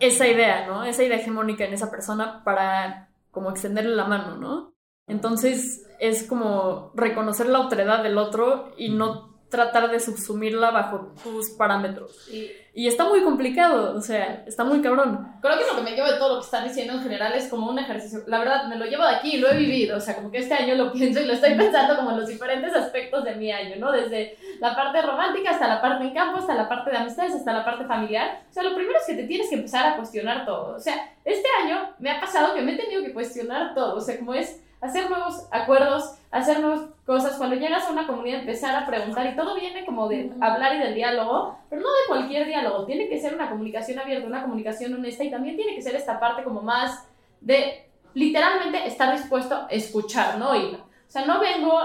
[0.00, 0.84] esa idea, ¿no?
[0.84, 4.72] Esa idea hegemónica en esa persona para como extenderle la mano, ¿no?
[5.06, 11.50] Entonces es como reconocer la otredad del otro y no tratar de subsumirla bajo tus
[11.50, 12.28] parámetros.
[12.30, 15.26] Y, y, está muy complicado, o sea, está muy cabrón.
[15.42, 17.48] Creo que lo que me llevo de todo lo que están diciendo en general es
[17.48, 18.20] como un ejercicio.
[18.28, 20.38] La verdad, me lo llevo de aquí y lo he vivido, o sea, como que
[20.38, 23.50] este año lo pienso y lo estoy pensando como en los diferentes aspectos de mi
[23.50, 23.90] año, ¿no?
[23.90, 27.52] Desde la parte romántica hasta la parte en campo, hasta la parte de amistades, hasta
[27.52, 28.42] la parte familiar.
[28.48, 30.76] O sea, lo primero es que te tienes que empezar a cuestionar todo.
[30.76, 34.00] O sea, este año me ha pasado que me he tenido que cuestionar todo, o
[34.00, 37.36] sea, como es hacer nuevos acuerdos, hacer nuevas cosas.
[37.36, 40.78] Cuando llegas a una comunidad, empezar a preguntar y todo viene como de hablar y
[40.78, 42.86] del diálogo, pero no de cualquier diálogo.
[42.86, 46.18] Tiene que ser una comunicación abierta, una comunicación honesta y también tiene que ser esta
[46.18, 47.06] parte como más
[47.40, 50.74] de literalmente estar dispuesto a escuchar, no oír.
[50.74, 51.80] O sea, no vengo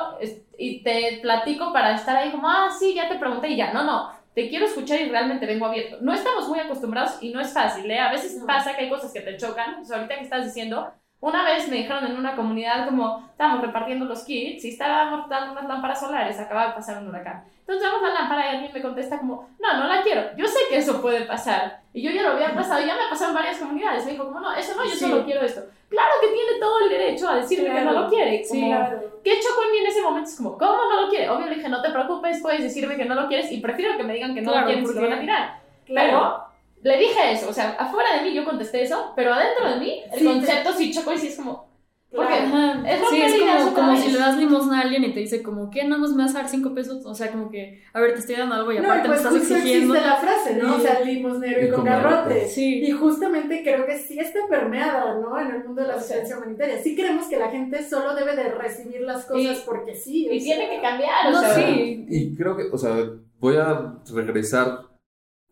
[0.58, 3.74] y te platico para estar ahí como, ah, sí, ya te pregunté y ya.
[3.74, 4.12] No, no.
[4.36, 5.98] Te quiero escuchar y realmente vengo abierto.
[6.02, 8.00] No estamos muy acostumbrados y no es fácil, ¿eh?
[8.00, 9.82] A veces pasa que hay cosas que te chocan.
[9.82, 13.62] O sea, ahorita que estás diciendo, una vez me dijeron en una comunidad como estábamos
[13.62, 17.44] repartiendo los kits y estábamos dando unas lámparas solares, acaba de pasar un huracán.
[17.62, 20.36] Entonces damos la lámpara y alguien me contesta como, no, no la quiero.
[20.38, 21.80] Yo sé que eso puede pasar.
[21.94, 24.06] Y yo ya lo había pasado, ya me ha pasado en varias comunidades.
[24.06, 25.62] Me dijo como, no, eso no, yo solo quiero esto.
[25.90, 28.44] Claro que tiene todo el derecho a decirme que no lo quiere.
[28.48, 29.00] Como, sí, claro.
[29.24, 30.30] ¿Qué chocó en mí en ese momento?
[30.30, 31.30] Es como, ¿cómo no lo quiere?
[31.30, 34.04] Obvio le dije, no te preocupes, puedes decirme que no lo quieres y prefiero que
[34.04, 35.60] me digan que no lo quieren porque lo van a tirar.
[35.86, 36.08] Claro.
[36.08, 36.46] Pero
[36.86, 40.04] le dije eso, o sea, afuera de mí yo contesté eso, pero adentro de mí
[40.14, 41.68] el concepto sí chocó y sí es como,
[42.16, 45.42] porque es, sí, es como, como si le das limosna a alguien y te dice
[45.42, 45.84] como, ¿qué?
[45.84, 47.06] Nada más me vas a dar cinco pesos.
[47.06, 49.52] O sea, como que, a ver, te estoy dando algo y aparte pues me estás
[49.52, 49.96] exigiendo.
[49.96, 50.76] existe la frase, ¿no?
[50.76, 52.48] O sea, limosnero y, con garrote.
[52.48, 52.84] Sí.
[52.86, 55.38] Y justamente creo que sí está permeada, ¿no?
[55.40, 56.82] En el mundo de la asistencia humanitaria.
[56.82, 60.30] Sí creemos que la gente solo debe de recibir las cosas porque sí.
[60.32, 62.06] Y tiene que cambiar, no, sí.
[62.08, 62.96] Y creo que, o sea,
[63.40, 64.85] voy a regresar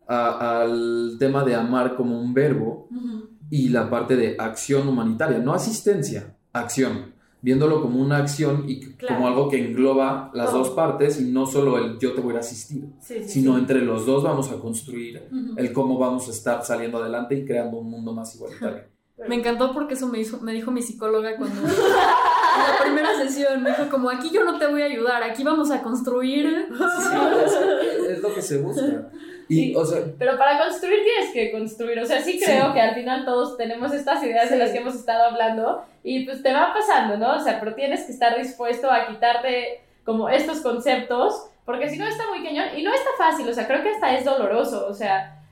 [0.06, 2.88] al tema de amar como un verbo
[3.50, 7.12] y la parte de acción humanitaria, no asistencia acción,
[7.42, 11.78] viéndolo como una acción y como algo que engloba las dos partes y no solo
[11.78, 15.98] el yo te voy a asistir, sino entre los dos vamos a construir el cómo
[15.98, 18.84] vamos a estar saliendo adelante y creando un mundo más igualitario.
[19.28, 23.62] Me encantó porque eso me, hizo, me dijo mi psicóloga cuando en la primera sesión
[23.62, 26.66] me dijo como aquí yo no te voy a ayudar, aquí vamos a construir.
[28.08, 29.08] es lo que se busca.
[29.48, 31.98] Y, o sea, pero para construir tienes que construir.
[31.98, 34.94] O sea, sí creo que al final todos tenemos estas ideas de las que hemos
[34.94, 37.36] estado hablando y pues te va pasando, ¿no?
[37.36, 42.06] O sea, pero tienes que estar dispuesto a quitarte como estos conceptos porque si no
[42.06, 43.48] está muy cañón y no está fácil.
[43.48, 44.86] O sea, creo que hasta es doloroso.
[44.86, 45.42] O sea,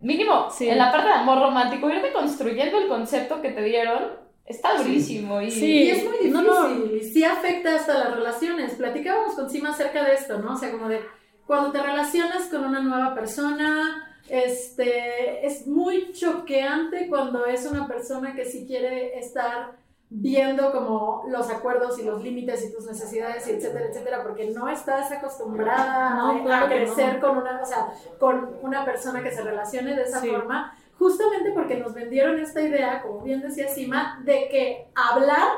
[0.00, 4.26] mínimo en la parte de amor romántico, irte construyendo el concepto que te dieron.
[4.44, 7.12] Está durísimo y, sí, es muy difícil.
[7.12, 8.74] Sí afecta hasta las relaciones.
[8.74, 10.52] Platicábamos con Sima acerca de esto, ¿no?
[10.52, 11.00] O sea, como de
[11.46, 18.34] cuando te relacionas con una nueva persona, este, es muy choqueante cuando es una persona
[18.34, 19.76] que sí quiere estar
[20.08, 24.68] viendo como los acuerdos y los límites y tus necesidades, y etcétera, etcétera, porque no
[24.68, 26.30] estás acostumbrada
[26.62, 30.76] a, crecer con, una, o sea, con una persona que se relacione de esa forma,
[30.98, 35.48] justamente porque nos vendieron esta idea, como bien decía Sima, de que hablar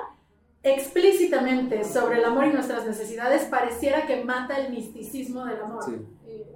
[0.74, 5.84] explícitamente sobre el amor y nuestras necesidades, pareciera que mata el misticismo del amor.
[5.84, 5.96] Sí.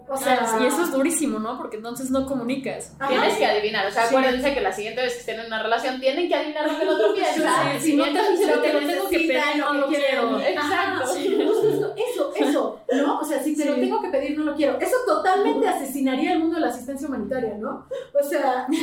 [0.09, 1.57] O sea, y eso es durísimo, ¿no?
[1.57, 2.95] Porque entonces no comunicas.
[2.99, 3.09] Ajá.
[3.09, 4.15] Tienes que adivinar, o sea, Sí.
[4.15, 6.83] acuérdense que la siguiente vez que estén en una relación tienen que adivinar lo que
[6.83, 7.73] el otro piensa.
[7.79, 10.39] Sí, si no te- lo que lo tengo que pedir, no lo lo quiero.
[10.41, 11.07] Exacto.
[11.07, 13.21] Justo esto, eso, eso, ¿no?
[13.21, 13.81] O sea, si te lo Sí.
[13.81, 14.79] tengo que pedir, no lo quiero.
[14.79, 17.87] Eso totalmente asesinaría el mundo de la asistencia humanitaria, ¿no?
[18.21, 18.67] O sea,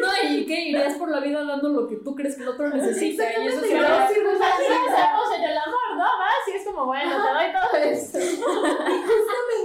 [0.00, 0.68] No, ¿y qué?
[0.68, 3.82] Irías por la vida dando lo que tú crees que el otro Exactamente, es Pero
[3.82, 3.94] ¿no?
[3.96, 6.04] una- Sí, pues, así así estamos en el amor, ¿no?
[6.04, 8.18] Vas y es como, bueno, te doy todo esto.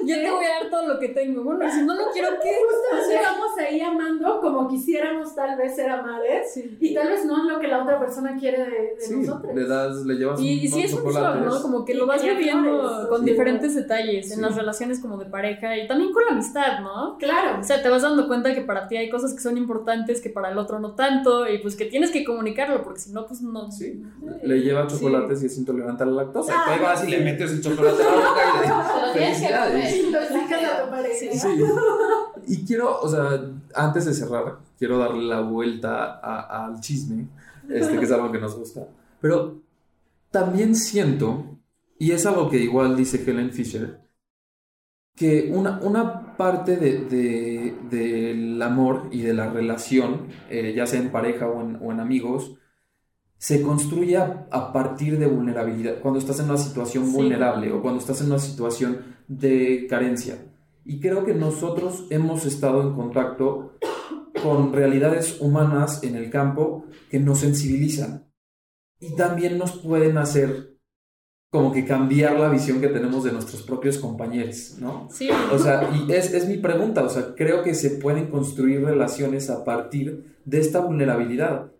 [0.06, 1.44] Yo te voy a dar todo lo que tengo.
[1.44, 2.56] Bueno, y si no lo quiero, ¿qué?
[2.58, 6.78] Justo estamos ahí amando como quisiéramos tal vez ser amares Sí.
[6.80, 9.56] y tal vez no es lo que la otra persona quiere de, de Sí, nosotros.
[9.56, 11.62] le das, le llevas Y, y sí es un shock, ¿no?
[11.62, 13.32] Como que Y lo vas viviendo con sí.
[13.32, 17.18] diferentes detalles en las relaciones como de pareja y también con la amistad, ¿no?
[17.18, 17.60] Claro.
[17.60, 20.30] O sea, te vas dando cuenta que para ti hay cosas que son importantes, que
[20.30, 23.42] para el otro no tanto, y pues que tienes que comunicarlo, porque si no, pues
[23.42, 23.72] no.
[23.72, 24.04] Sí,
[24.44, 26.54] le lleva chocolates y es intolerante a la lactosa.
[26.56, 26.74] Ah.
[26.74, 30.04] Ahí vas y le metes el chocolate a la boca y le que felicidades.
[30.54, 31.32] a tu pareja.
[31.32, 31.64] Sí.
[32.48, 33.40] Y quiero, o sea,
[33.76, 37.28] antes de cerrar, quiero darle la vuelta a- al chisme,
[37.70, 38.88] este, que es algo que nos gusta.
[39.22, 39.62] Pero
[40.32, 41.58] también siento,
[42.00, 44.00] y es algo que igual dice Helen Fisher,
[45.16, 51.00] que una, una parte de- de- del amor y de la relación, eh, ya sea
[51.00, 52.56] en pareja o en, o en amigos,
[53.38, 57.14] se construye a, a partir de vulnerabilidad, cuando estás en una situación Sí.
[57.14, 60.38] vulnerable o cuando estás en una situación de carencia.
[60.86, 63.78] Y creo que nosotros hemos estado en contacto
[64.42, 68.30] con realidades humanas en el campo que nos sensibilizan
[69.00, 70.74] y también nos pueden hacer
[71.50, 75.08] como que cambiar la visión que tenemos de nuestros propios compañeros, ¿no?
[75.12, 78.84] Sí, O sea, y es, es mi pregunta, o sea, creo que se pueden construir
[78.84, 81.72] relaciones a partir de esta vulnerabilidad.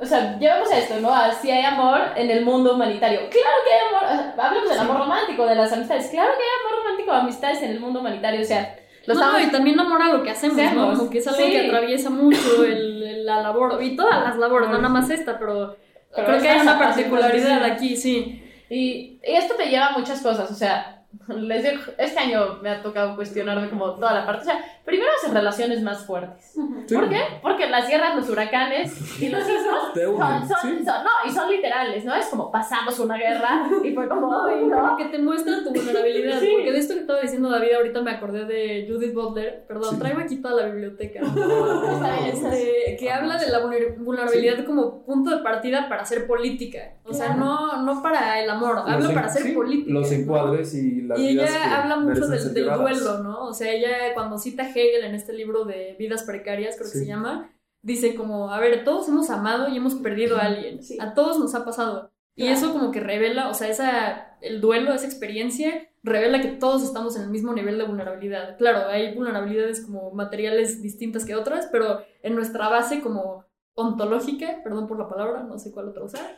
[0.00, 1.12] O sea, llevamos a esto, ¿no?
[1.12, 3.18] A si hay amor en el mundo humanitario.
[3.30, 3.80] Claro que hay
[4.20, 4.34] amor.
[4.38, 6.06] Hablemos del amor romántico, de las amistades.
[6.08, 8.40] Claro que hay amor romántico, amistades en el mundo humanitario.
[8.40, 9.42] O sea, lo no, estamos.
[9.42, 10.94] y también amor a lo que hacemos, ¿no?
[10.96, 11.50] Como que es algo Sí.
[11.50, 15.38] que atraviesa mucho el, el- la labor, y todas las labores, no nada más esta,
[15.38, 15.76] pero,
[16.14, 18.42] Pero creo que hay una particularidad aquí, sí.
[18.70, 20.97] Y, y esto te lleva a muchas cosas, o sea,
[21.36, 25.10] les digo, este año me ha tocado cuestionarme como toda la parte, o sea, primero
[25.18, 26.52] hacer relaciones más fuertes.
[26.86, 26.94] Sí.
[26.94, 27.20] ¿Por qué?
[27.42, 30.84] Porque las guerras, los huracanes y los sismos son, son- sí.
[30.84, 32.14] son- no, y son literales, ¿no?
[32.14, 34.88] Es como pasamos una guerra y fue como, ay, no.
[34.88, 36.40] Porque te muestran tu vulnerabilidad.
[36.40, 36.48] Sí.
[36.54, 39.64] Porque de esto que estaba diciendo David, ahorita me acordé de Judith Butler.
[39.68, 39.98] Perdón, Sí.
[40.00, 41.20] traigo aquí toda la biblioteca.
[41.20, 46.02] Está bien, está Este, que habla de la vulner- vulnerabilidad como punto de partida para
[46.02, 46.94] hacer política.
[47.04, 49.92] O sea, no, no para el amor, habla para hacer sí, política.
[49.92, 50.16] Los ¿no?
[50.16, 53.46] encuadres y las Y vidas ella que habla mucho del, del duelo, ¿no?
[53.46, 56.98] O sea, ella cuando cita a Hegel en este libro de Vidas Precarias, creo que
[56.98, 57.04] Sí.
[57.04, 57.50] se llama,
[57.82, 60.82] dice como, a ver, todos hemos amado y hemos perdido a alguien.
[60.82, 60.98] Sí.
[61.00, 62.12] A todos nos ha pasado.
[62.36, 62.56] Y Claro.
[62.58, 67.16] eso como que revela, o sea, esa, el duelo, esa experiencia, revela que todos estamos
[67.16, 68.56] en el mismo nivel de vulnerabilidad.
[68.58, 73.44] Claro, hay vulnerabilidades como materiales distintas que otras, pero en nuestra base como
[73.74, 76.36] ontológica, perdón por la palabra, no sé cuál otra usar,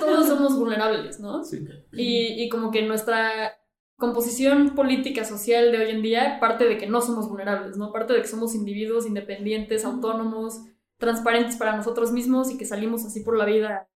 [0.00, 1.44] todos somos vulnerables, ¿no?
[1.44, 1.66] Sí.
[1.92, 3.56] Y, y como que nuestra
[3.96, 7.92] composición política social de hoy en día parte de que no somos vulnerables, ¿no?
[7.92, 10.62] Parte de que somos individuos independientes, autónomos,
[10.98, 13.88] transparentes para nosotros mismos y que salimos así por la vida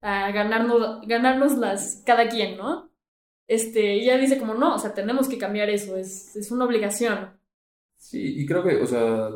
[0.00, 2.90] a ganarnos, ganarnos las cada quien, ¿no?
[3.48, 7.38] Este, ella dice como no, o sea, tenemos que cambiar eso, es, es una obligación.
[7.96, 9.30] Sí, y creo que, o sea,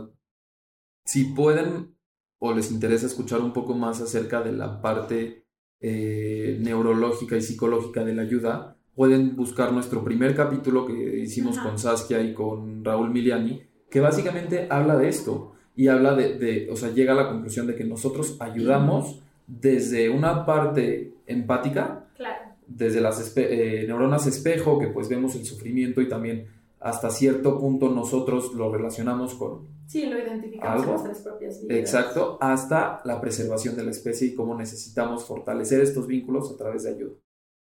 [1.04, 1.96] si pueden
[2.38, 5.46] o les interesa escuchar un poco más acerca de la parte
[5.80, 11.70] eh, neurológica y psicológica de la ayuda, pueden buscar nuestro primer capítulo que hicimos Ajá.
[11.70, 16.68] con Saskia y con Raúl Miliani, que básicamente habla de esto y habla de, de,
[16.70, 22.52] o sea, llega a la conclusión de que nosotros ayudamos desde una parte empática, Claro.
[22.66, 27.58] desde las espe- eh, neuronas espejo, que pues vemos el sufrimiento y también hasta cierto
[27.58, 30.84] punto nosotros lo relacionamos con, Sí, lo identificamos ¿Algo?
[30.84, 31.78] en nuestras propias vidas.
[31.78, 36.82] exacto, hasta la preservación de la especie y cómo necesitamos fortalecer estos vínculos a través
[36.82, 37.12] de ayuda.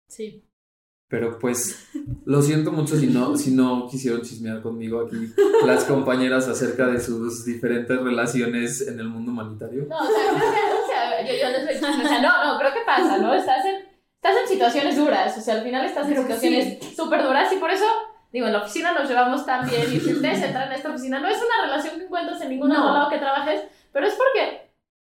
[0.09, 0.45] Sí.
[1.09, 1.87] Pero pues
[2.25, 5.33] lo siento mucho si no, si no quisieron chismear conmigo aquí
[5.65, 9.87] las compañeras acerca de sus diferentes relaciones en el mundo humanitario.
[9.89, 12.45] No, o sea, creo que, o sea, yo, yo les doy chisme, o sea, no,
[12.53, 13.33] no, creo que pasa, ¿no?
[13.35, 13.77] Estás en,
[14.17, 17.71] estás en situaciones duras, o sea, al final estás en situaciones súper duras y por
[17.71, 17.85] eso,
[18.33, 21.21] digo, en la oficina nos llevamos tan bien y si ustedes entran en esta oficina,
[21.21, 22.81] no es una relación que encuentras en ningún No.
[22.83, 23.61] otro lado que trabajes,
[23.93, 24.66] pero es porque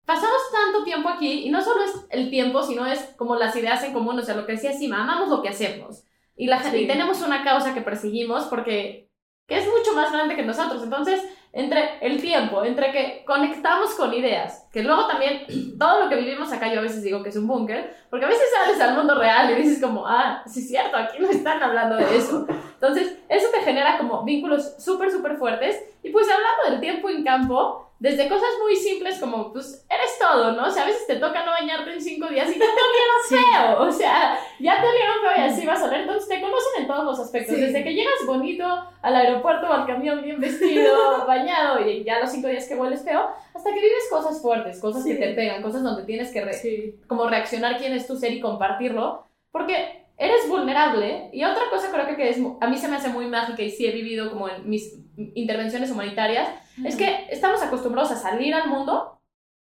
[0.08, 3.84] pasamos tanto tiempo aquí y no solo es el tiempo, sino es como las ideas
[3.84, 6.02] en común, o sea, lo que decía Sima, amamos lo que hacemos
[6.34, 6.74] y, la, Sí.
[6.78, 9.10] y tenemos una causa que perseguimos porque
[9.46, 14.14] que es mucho más grande que nosotros, entonces entre el tiempo, entre que conectamos con
[14.14, 15.44] ideas, que luego también
[15.78, 18.28] todo lo que vivimos acá yo a veces digo que es un búnker, porque a
[18.30, 21.62] veces sales al mundo real y dices como, ah, sí es cierto, aquí no están
[21.62, 22.46] hablando de eso.
[22.48, 25.76] Entonces, eso te genera como vínculos súper, súper fuertes.
[26.02, 30.52] Y pues hablando del tiempo en campo, desde cosas muy simples como, pues, eres todo,
[30.52, 30.68] ¿no?
[30.68, 33.76] O sea, a veces te toca no bañarte en cinco días y ya te olieron
[33.76, 36.82] feo, o sea, ya te olieron feo y así vas a ver, entonces te conocen
[36.82, 38.64] en todos los aspectos, desde que llegas bonito
[39.02, 43.02] al aeropuerto o al camión bien vestido, bañado y ya los cinco días que hueles
[43.02, 47.28] feo, hasta que vives cosas fuertes, cosas que te pegan, cosas donde tienes que como
[47.28, 51.30] reaccionar quién es tu ser y compartirlo, porque eres vulnerable.
[51.32, 53.86] Y otra cosa creo que es, a mí se me hace muy mágica y sí
[53.86, 56.48] he vivido como en mis intervenciones humanitarias,
[56.84, 59.20] es que estamos acostumbrados a salir al mundo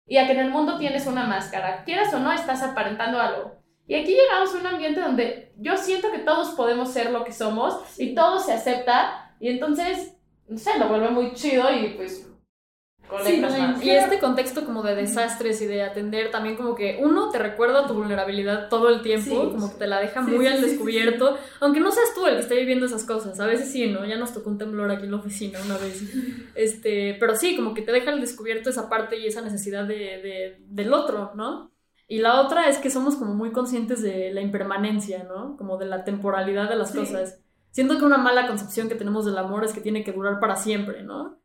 [0.06, 1.84] y a que en el mundo tienes una máscara.
[1.84, 3.56] Quieras o no, estás aparentando algo.
[3.86, 7.32] Y aquí llegamos a un ambiente donde yo siento que todos podemos ser lo que
[7.32, 10.16] somos y todo se acepta y entonces,
[10.48, 12.30] no sé, lo vuelve muy chido y pues
[13.82, 17.86] y este contexto como de desastres y de atender también como que uno te recuerda
[17.86, 21.90] tu vulnerabilidad todo el tiempo, como que te la deja muy al descubierto, aunque no
[21.90, 24.04] seas tú el que esté viviendo esas cosas, a veces sí, ¿no?
[24.04, 26.02] Ya nos tocó un temblor aquí en la oficina una vez,
[26.54, 30.58] este, pero sí, como que te deja al descubierto esa parte y esa necesidad de,
[30.66, 31.72] del otro, ¿no?
[32.06, 35.56] Y la otra es que somos como muy conscientes de la impermanencia, ¿no?
[35.56, 37.40] Como de la temporalidad de las cosas.
[37.70, 40.54] Siento que una mala concepción que tenemos del amor es que tiene que durar para
[40.54, 41.40] siempre, ¿no?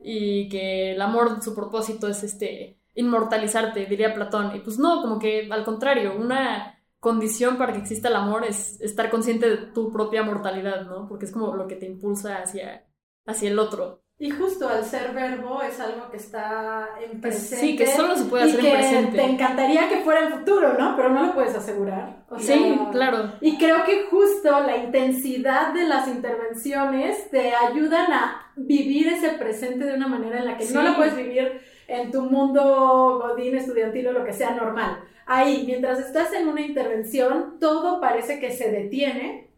[0.00, 4.56] Y que el amor, su propósito es este inmortalizarte, diría Platón.
[4.56, 8.80] Y pues no, como que al contrario, una condición para que exista el amor es
[8.80, 11.08] estar consciente de tu propia mortalidad, ¿no?
[11.08, 12.86] Porque es como lo que te impulsa hacia,
[13.26, 14.02] hacia el otro.
[14.22, 17.56] Y justo al ser verbo es algo que está en presente.
[17.56, 19.16] Sí, que solo se puede hacer en presente.
[19.16, 20.94] Te encantaría que fuera en futuro, ¿no?
[20.94, 22.18] Pero no lo puedes asegurar.
[22.36, 23.32] sí, claro.
[23.40, 29.86] Y creo que justo la intensidad de las intervenciones te ayudan a vivir ese presente
[29.86, 34.08] de una manera en la que no lo puedes vivir en tu mundo godín, estudiantil
[34.08, 34.98] o lo que sea normal.
[35.24, 39.48] Ahí, mientras estás en una intervención, todo parece que se detiene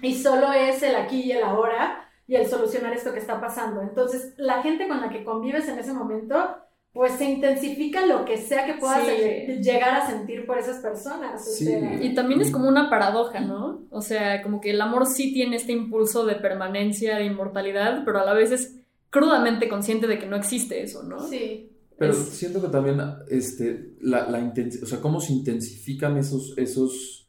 [0.00, 3.80] y solo es el aquí y el ahora y el solucionar esto que está pasando.
[3.80, 6.36] Entonces, la gente con la que convives en ese momento,
[6.92, 11.60] pues se intensifica lo que sea que puedas llegar a sentir por esas personas.
[11.60, 13.86] y también es como una paradoja, ¿no?
[13.90, 18.20] O sea, como que el amor sí tiene este impulso de permanencia, de inmortalidad, pero
[18.20, 18.76] a la vez es
[19.08, 21.26] crudamente consciente de que no existe eso, ¿no?
[21.26, 21.72] Sí.
[21.96, 27.27] Pero siento que también, este, la, la o sea, cómo se intensifican esos, esos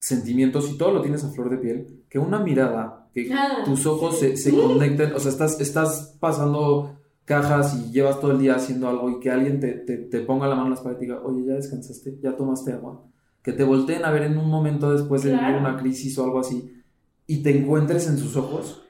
[0.00, 3.86] sentimientos y todo lo tienes a flor de piel, que una mirada que ah, tus
[3.86, 8.56] ojos se, se, conecten, o sea, estás, estás pasando cajas y llevas todo el día
[8.56, 11.02] haciendo algo y que alguien te, te, te ponga la mano en la espalda y
[11.02, 13.04] diga, oye, ya descansaste, ya tomaste agua.
[13.42, 16.72] Que te volteen a ver en un momento después de una crisis o algo así
[17.30, 18.82] y te encuentres en sus ojos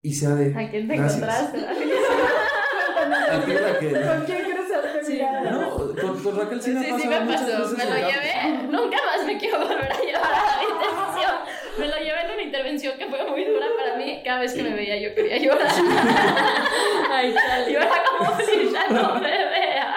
[0.00, 0.54] y sea de.
[0.54, 1.58] ¿A quién te encontraste?
[3.30, 3.92] ¿A quién Raquel?
[3.92, 5.20] ¿Con quién cruzaste sí.
[5.44, 6.98] No, con Raquel sí, me pasó.
[6.98, 7.76] Sí, me pasó.
[7.76, 8.66] Me lo llevé.
[8.70, 11.32] Nunca más me quiero volver a llevar a la intervención.
[11.78, 14.20] Me lo llevé en una intervención que fue muy dura para mí.
[14.24, 15.68] Cada vez que me veía yo quería llorar.
[17.10, 17.72] Ay, chale.
[17.72, 19.94] Yo era como si ya no me vea.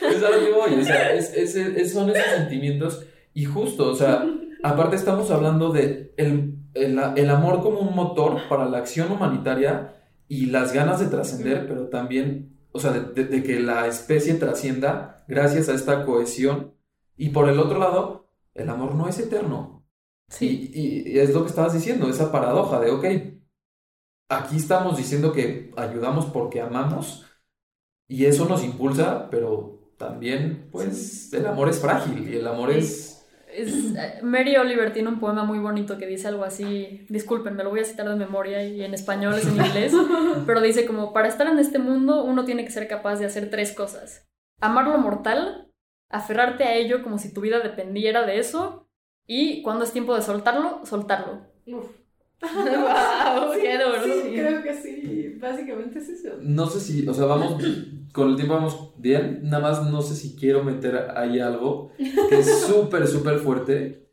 [0.00, 0.80] Es a lo que voy.
[0.80, 3.04] O sea, es, es, son esos sentimientos.
[3.34, 4.24] Y justo, o sea,
[4.62, 9.94] aparte estamos hablando de el, el, el amor como un motor para la acción humanitaria
[10.28, 15.24] y las ganas de trascender, pero también, o sea, de, de, que la especie trascienda
[15.26, 16.74] gracias a esta cohesión.
[17.16, 19.84] Y por el otro lado, el amor no es eterno.
[20.28, 20.70] Sí.
[20.72, 23.04] Y, es lo que estabas diciendo, esa paradoja de, ok,
[24.28, 27.26] aquí estamos diciendo que ayudamos porque amamos
[28.06, 33.07] y eso nos impulsa, pero también, pues, el amor es frágil y el amor es...
[33.58, 37.70] Eh, Mary Oliver tiene un poema muy bonito que dice algo así, disculpen, me lo
[37.70, 39.92] voy a citar de memoria y en español es en inglés,
[40.46, 43.50] pero dice como, para estar en este mundo uno tiene que ser capaz de hacer
[43.50, 44.28] tres cosas.
[44.60, 45.70] Amar lo mortal,
[46.10, 48.88] aferrarte a ello como si tu vida dependiera de eso
[49.26, 51.46] y cuando es tiempo de soltarlo, soltarlo.
[51.66, 51.97] Uf.
[52.40, 54.04] Wow, qué duro.
[54.04, 55.36] Sí, creo que sí.
[55.40, 56.30] Básicamente es eso.
[56.40, 57.62] No sé si, o sea, vamos,
[58.12, 59.40] con el tiempo vamos bien.
[59.42, 64.08] Nada más no sé si quiero meter ahí algo que es súper, súper fuerte.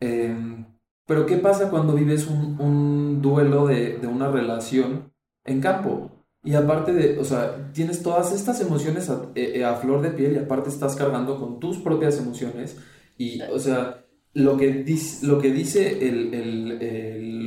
[0.00, 0.66] Em,
[1.06, 5.12] pero ¿qué pasa cuando vives un, un duelo de, de, una relación
[5.44, 6.10] en campo?
[6.42, 10.32] Y aparte de, o sea, tienes todas estas emociones a, eh, a flor de piel
[10.34, 12.78] y aparte estás cargando con tus propias emociones.
[13.18, 15.98] Y, o sea, lo que dice, lo que dice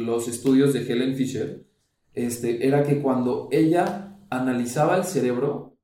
[0.06, 1.66] los estudios de Helen Fisher
[2.14, 5.78] este, era que cuando ella analizaba el cerebro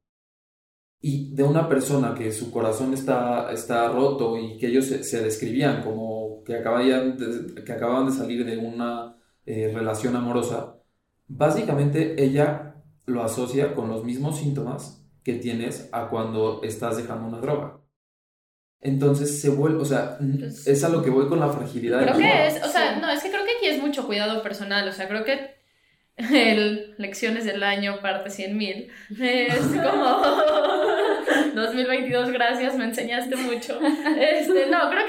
[1.02, 5.82] y de una persona que su corazón está, está roto y que ellos se, describían
[5.82, 10.76] como que acababan de, que de salir de una eh, relación amorosa,
[11.28, 12.76] básicamente ella
[13.06, 17.79] lo asocia con los mismos síntomas que tienes a cuando estás dejando una droga.
[18.82, 22.02] Entonces se vuelve, o sea, Pues es a lo que voy con la fragilidad.
[22.02, 22.48] Creo que amor.
[22.48, 25.08] es, o sea, no, es que creo que aquí es mucho cuidado personal, o sea,
[25.10, 25.60] creo que
[26.18, 28.88] el Lecciones del Año, parte 100.000,
[29.20, 30.22] es como
[31.56, 33.80] 2022, gracias, me enseñaste mucho.
[33.82, 35.09] Este, no, creo que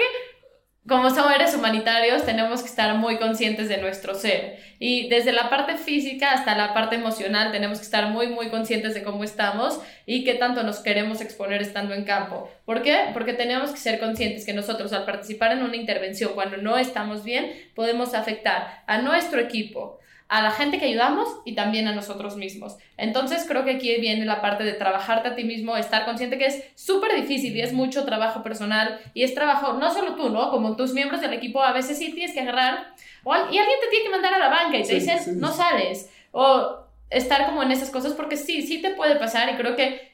[0.91, 5.77] como seres humanitarios tenemos que estar muy conscientes de nuestro ser y desde la parte
[5.77, 10.25] física hasta la parte emocional tenemos que estar muy muy conscientes de cómo estamos y
[10.25, 12.51] qué tanto nos queremos exponer estando en campo.
[12.65, 13.11] ¿Por qué?
[13.13, 17.23] Porque tenemos que ser conscientes que nosotros al participar en una intervención cuando no estamos
[17.23, 22.37] bien podemos afectar a nuestro equipo, a la gente que ayudamos y también a nosotros
[22.37, 22.77] mismos.
[22.97, 26.47] Entonces creo que aquí viene la parte de trabajarte a ti mismo, estar consciente que
[26.47, 30.51] es súper difícil y es mucho trabajo personal y es trabajo, no solo tú, ¿no?
[30.51, 33.89] Como tus miembros del equipo a veces sí tienes que agarrar o y alguien te
[33.91, 35.31] tiene que mandar a la banca y te Sí, dicen, sí.
[35.35, 36.09] no sales.
[36.31, 36.79] O
[37.11, 40.10] estar como en esas cosas porque sí, sí te puede pasar y creo que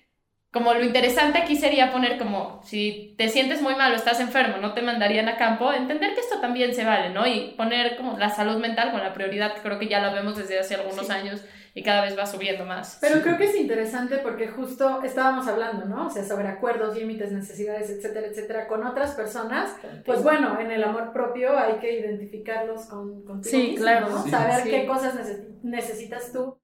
[0.57, 4.57] como lo interesante aquí sería poner como, si te sientes muy mal o estás enfermo,
[4.57, 7.27] no te mandarían a campo, entender que esto también se vale, ¿no?
[7.27, 10.37] Y poner como la salud mental con la prioridad, que creo que ya la vemos
[10.37, 11.13] desde hace algunos Sí.
[11.13, 11.45] años
[11.75, 12.97] y cada vez va subiendo más.
[13.03, 13.21] Pero Sí.
[13.21, 16.07] creo que es interesante porque justo estábamos hablando, ¿no?
[16.07, 19.77] O sea, sobre acuerdos, límites, necesidades, etcétera, etcétera, con otras personas.
[20.07, 24.09] Pues bueno, en el amor propio hay que identificarlos con, contigo Sí, mismo, claro.
[24.09, 24.23] ¿no?
[24.23, 24.31] Sí.
[24.31, 24.71] Saber Sí.
[24.71, 26.57] qué cosas neces- necesitas tú.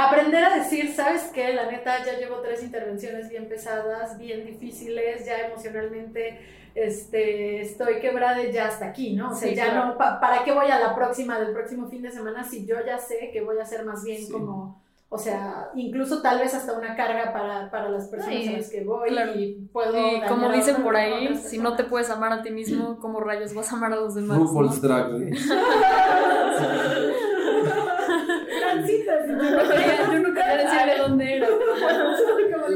[0.00, 1.52] Aprender a decir, ¿sabes qué?
[1.52, 6.38] La neta, ya llevo tres intervenciones bien pesadas, bien difíciles, ya emocionalmente
[6.76, 9.32] este, estoy quebrada y ya hasta aquí, ¿no?
[9.32, 9.86] O sea, Sí, ya claro.
[9.86, 12.76] no, pa- ¿para qué voy a la próxima del próximo fin de semana si yo
[12.86, 14.30] ya sé que voy a ser más bien Sí.
[14.30, 18.70] como, o sea, incluso tal vez hasta una carga para, para las personas a las
[18.70, 19.32] que voy claro.
[19.34, 19.98] y puedo...
[20.16, 23.52] Y como dicen por ahí, si no te puedes amar a ti mismo, ¿cómo rayos
[23.54, 24.38] vas a amar a los demás?
[24.38, 24.88] RuPaul's no?
[24.88, 25.10] Drag
[28.80, 30.12] Gran cita, sí.
[30.12, 31.48] Yo nunca decir de dónde era.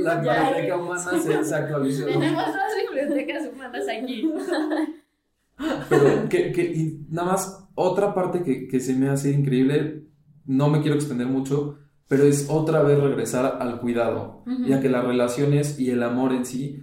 [0.01, 2.05] La biblioteca humana se, se actualizó.
[2.07, 2.57] Tenemos más
[2.91, 4.29] bibliotecas humanas aquí.
[5.89, 10.05] Pero que, que- y nada más, otra parte que, que se me hace increíble,
[10.47, 11.79] no me quiero extender mucho,
[12.09, 14.65] pero es otra vez regresar al cuidado, Ujú.
[14.67, 16.83] ya que las relaciones y el amor en sí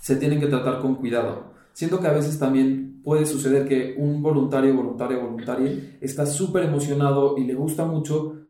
[0.00, 1.54] se tienen que tratar con cuidado.
[1.72, 7.38] Siento que a veces también puede suceder que un voluntario, voluntaria, voluntaria está súper emocionado
[7.38, 8.47] y le gusta mucho,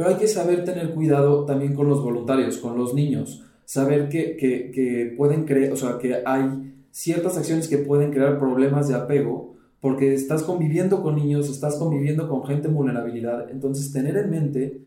[0.00, 4.34] pero hay que saber tener cuidado también con los voluntarios, con los niños, saber que,
[4.38, 8.94] que, que pueden creer, o sea, que hay ciertas acciones que pueden crear problemas de
[8.94, 14.30] apego porque estás conviviendo con niños, estás conviviendo con gente en vulnerabilidad, entonces tener en
[14.30, 14.86] mente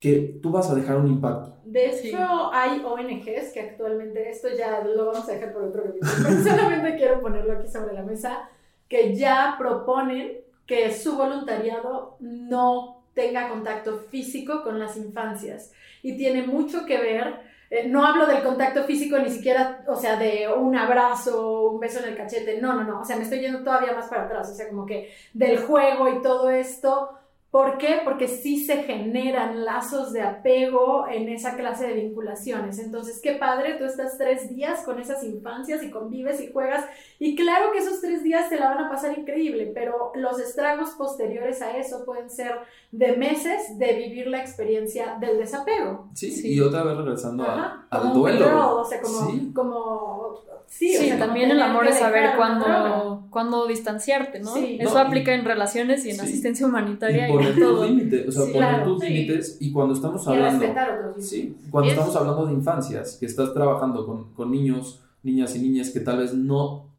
[0.00, 1.54] que tú vas a dejar un impacto.
[1.64, 2.12] De hecho, Sí.
[2.52, 6.96] hay ONGs que actualmente, esto ya lo vamos a dejar por otro capítulo, pero solamente
[6.96, 8.48] quiero ponerlo aquí sobre la mesa,
[8.88, 15.72] que ya proponen que su voluntariado no tenga contacto físico con las infancias.
[16.04, 17.34] Y tiene mucho que ver,
[17.68, 21.98] eh, no hablo del contacto físico ni siquiera, o sea, de un abrazo, un beso
[21.98, 24.48] en el cachete, no, no, no, o sea, me estoy yendo todavía más para atrás,
[24.50, 27.18] o sea, como que del juego y todo esto
[27.50, 28.00] ¿Por qué?
[28.04, 32.78] Porque sí se generan lazos de apego en esa clase de vinculaciones.
[32.78, 36.84] Entonces, qué padre, tú estás tres días con esas infancias y convives y juegas.
[37.18, 40.90] Y claro que esos tres días te la van a pasar increíble, pero los estragos
[40.90, 42.52] posteriores a eso pueden ser
[42.92, 46.10] de meses de vivir la experiencia del desapego.
[46.12, 46.52] Sí, Sí.
[46.54, 48.76] y otra vez regresando a- al duelo.
[48.80, 49.52] o sea, como, Sí.
[49.54, 50.27] como
[50.66, 54.54] sí, o sea, también el amor es saber cuándo, cuándo distanciarte, ¿no?
[54.54, 54.78] Sí.
[54.80, 56.20] Eso No, y- aplica en relaciones y en sí.
[56.22, 59.08] asistencia humanitaria Y y, poner en tus límites, o sea, Sí, poner claro, tus sí.
[59.08, 60.60] límites y cuando estamos Y hablando...
[60.60, 61.28] respetar otros límites.
[61.30, 65.54] Sí, cuando Y es- estamos hablando de infancias, que estás trabajando con, con niños, niñas
[65.56, 66.94] y niñas que tal vez no,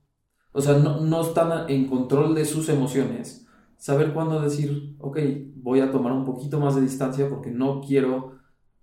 [0.51, 3.45] o sea, no, no están en control de sus emociones,
[3.77, 5.17] saber cuándo decir, ok,
[5.55, 8.33] voy a tomar un poquito más de distancia porque no quiero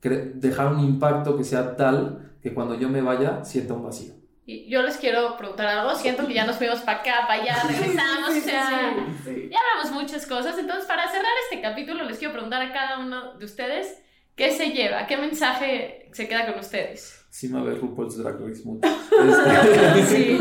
[0.01, 4.15] dejar un impacto que sea tal que cuando yo me vaya sienta un vacío.
[4.49, 5.95] Y yo les quiero preguntar algo.
[5.97, 8.33] Siento que ya nos fuimos para acá, para allá, regresamos.
[8.33, 8.95] Sí, o sí, sea,
[9.25, 9.49] sí, sí.
[9.51, 10.57] ya hablamos muchas cosas.
[10.57, 14.01] Entonces, para cerrar este capítulo, les quiero preguntar a cada uno de ustedes
[14.37, 17.27] qué se lleva, qué mensaje se queda con ustedes.
[17.31, 18.89] Sí me ve RuPaul's Drag Race mucho.
[20.07, 20.39] Sí.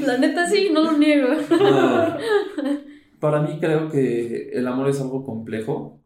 [0.06, 1.28] La neta sí, no lo niego.
[1.50, 2.16] Ah,
[3.18, 6.00] Para mí creo que el amor es algo complejo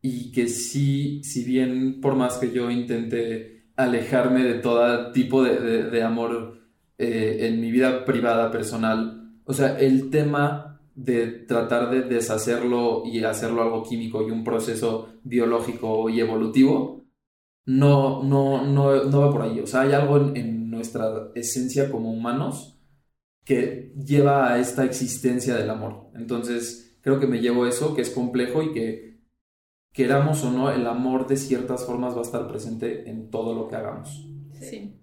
[0.00, 5.58] y que sí, si bien por más que yo intente alejarme de todo tipo de,
[5.90, 6.58] de- amor
[6.98, 13.24] eh, en mi vida privada, personal, o sea, el tema de tratar de deshacerlo y
[13.24, 17.04] hacerlo algo químico y un proceso biológico y evolutivo,
[17.66, 19.60] no, no, no, no va por ahí.
[19.60, 22.78] O sea, hay algo en, en nuestra esencia como humanos
[23.44, 26.08] que lleva a esta existencia del amor.
[26.14, 29.13] Entonces, creo que me llevo eso, que es complejo y que
[29.94, 33.68] queramos o no, el amor de ciertas formas va a estar presente en todo lo
[33.68, 34.26] que hagamos.
[34.60, 34.98] Sí.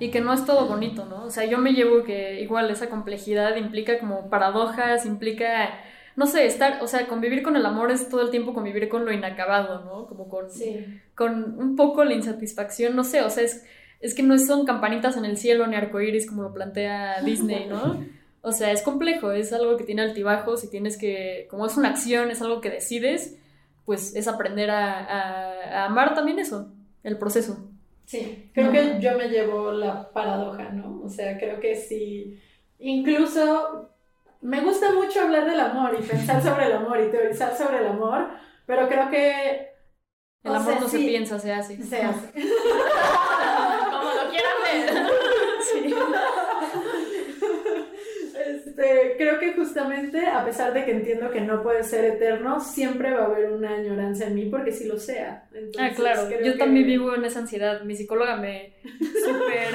[0.00, 1.24] Y que no es todo bonito, ¿no?
[1.24, 5.78] O sea, yo me llevo que igual esa complejidad implica como paradojas, implica,
[6.16, 9.04] no sé, estar, o sea, convivir con el amor es todo el tiempo convivir con
[9.04, 10.06] lo inacabado, ¿no?
[10.06, 10.46] Como con,
[11.14, 13.66] con un poco la insatisfacción, no sé, o sea, es,
[14.00, 18.06] es que no son campanitas en el cielo ni arcoíris como lo plantea Disney, ¿no?
[18.40, 21.88] O sea, es complejo, es algo que tiene altibajos y tienes que, como es una
[21.88, 23.36] acción, es algo que decides,
[23.88, 26.70] pues es aprender a, amar también eso,
[27.02, 27.70] el proceso.
[28.04, 31.00] Sí, creo que yo me llevo la paradoja, ¿no?
[31.02, 32.38] O sea, creo que sí,
[32.78, 33.88] incluso
[34.42, 37.86] me gusta mucho hablar del amor y pensar sobre el amor y teorizar sobre el
[37.86, 38.28] amor,
[38.66, 39.70] pero creo que...
[40.44, 41.82] El amor no se piensa, se hace.
[41.82, 42.30] Se hace.
[43.90, 45.08] Como lo quieran ver.
[45.62, 45.94] Sí.
[48.78, 53.12] Este, creo que justamente, a pesar de que entiendo que no puede ser eterno, siempre
[53.12, 55.48] va a haber una añoranza en mí porque sí lo sea.
[55.80, 57.82] ah, claro, yo también vivo en esa ansiedad.
[57.82, 58.74] Mi psicóloga me
[59.24, 59.74] súper,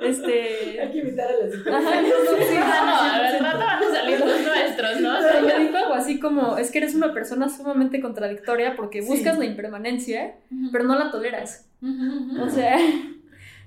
[0.00, 0.80] este...
[0.80, 1.80] Hay que invitar a la psicóloga.
[1.80, 5.18] no, no, al rato van a salir los nuestros, ¿no?
[5.18, 9.02] O sea, me dijo algo así como, es que eres una persona sumamente contradictoria porque
[9.02, 10.36] buscas la impermanencia,
[10.72, 11.68] pero no la toleras.
[11.82, 12.78] O sea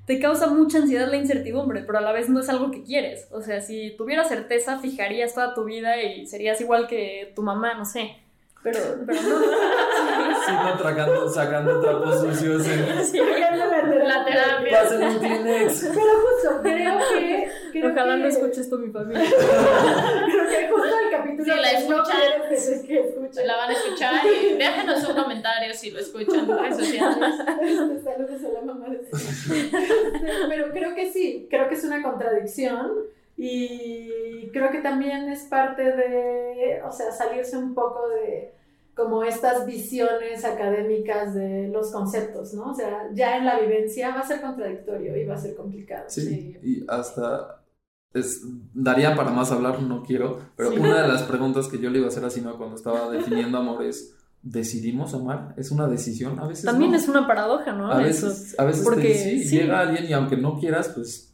[0.05, 3.27] te causa mucha ansiedad la incertidumbre, pero a la vez no es algo que quieres.
[3.31, 7.73] O sea, si tuvieras certeza, fijarías toda tu vida y serías igual que tu mamá,
[7.75, 8.22] no sé.
[8.63, 9.39] Pero, pero no.
[10.45, 14.81] Sí, no tragando, sacando trapos sucios en sí, la terapia.
[14.81, 15.85] Pasen un Kleenex.
[15.93, 17.51] Pero justo, creo que.
[17.71, 19.23] Creo Ojalá que, no escuches esto mi familia.
[19.29, 21.43] creo que justo el capítulo.
[21.43, 22.17] Si la escuchan,
[22.49, 23.47] que, que escuchen.
[23.47, 27.33] La van a escuchar y déjenos un comentario si lo escuchan en redes sociales.
[27.61, 29.71] Este, saludos a la mamá de Este,
[30.49, 32.91] Pero creo que sí, creo que es una contradicción.
[33.37, 38.53] Y creo que también es parte de, o sea, salirse un poco de
[38.95, 42.71] como estas visiones académicas de los conceptos, ¿no?
[42.71, 46.05] O sea, ya en la vivencia va a ser contradictorio y va a ser complicado.
[46.09, 47.63] Sí, y hasta
[48.13, 48.41] es,
[48.73, 52.05] daría para más hablar, no quiero, pero una de las preguntas que yo le iba
[52.07, 55.55] a hacer a Sima cuando estaba definiendo amor es, ¿decidimos amar?
[55.57, 56.39] ¿Es una decisión?
[56.39, 56.97] A veces También no.
[56.97, 57.91] es una paradoja, ¿no?
[57.91, 59.57] A veces, a veces Porque te- sí, sí.
[59.57, 61.32] llega alguien y aunque no quieras, pues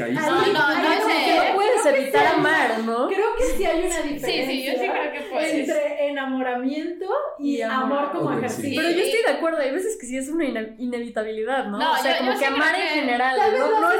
[0.00, 0.26] Caíste.
[0.26, 3.08] No, no, no que No puedes creo que evitar sí hay- amar, ¿no?
[3.08, 4.46] Creo que sí hay una diferencia.
[4.46, 5.52] Sí, sí, yo sí creo que puedes.
[5.54, 7.06] Entre enamoramiento
[7.38, 8.12] y, Y amor, amor.
[8.12, 8.80] como ejercicio.
[8.82, 11.78] Pero yo estoy de acuerdo, hay veces que sí es una ine- inevitabilidad, ¿no?
[11.78, 13.80] No, o sea, yo- como yo que sí amar en que- general, Tal vez no,
[13.80, 13.90] no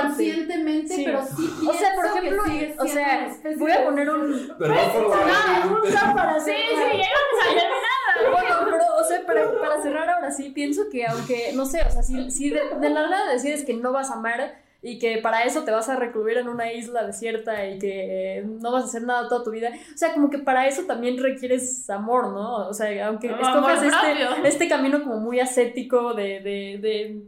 [0.00, 1.02] inconscientemente, Sí.
[1.04, 2.42] pero sí O sea, por ejemplo,
[2.78, 4.54] o sea, voy a poner un...
[4.58, 8.32] Perdón por No, para Sí, sí, llegamos a terminar.
[8.32, 11.90] Bueno, pero, o sea, para, para cerrar ahora sí, pienso que aunque, no sé, o
[11.90, 15.18] sea, si, si de, de la nada decides que no vas a amar y que
[15.18, 18.84] para eso te vas a recluir en una isla desierta y que eh, no vas
[18.84, 22.28] a hacer nada toda tu vida, o sea, como que para eso también requieres amor,
[22.32, 22.68] ¿no?
[22.68, 27.22] O sea, aunque No, escojas este, este camino como muy ascético de, de, de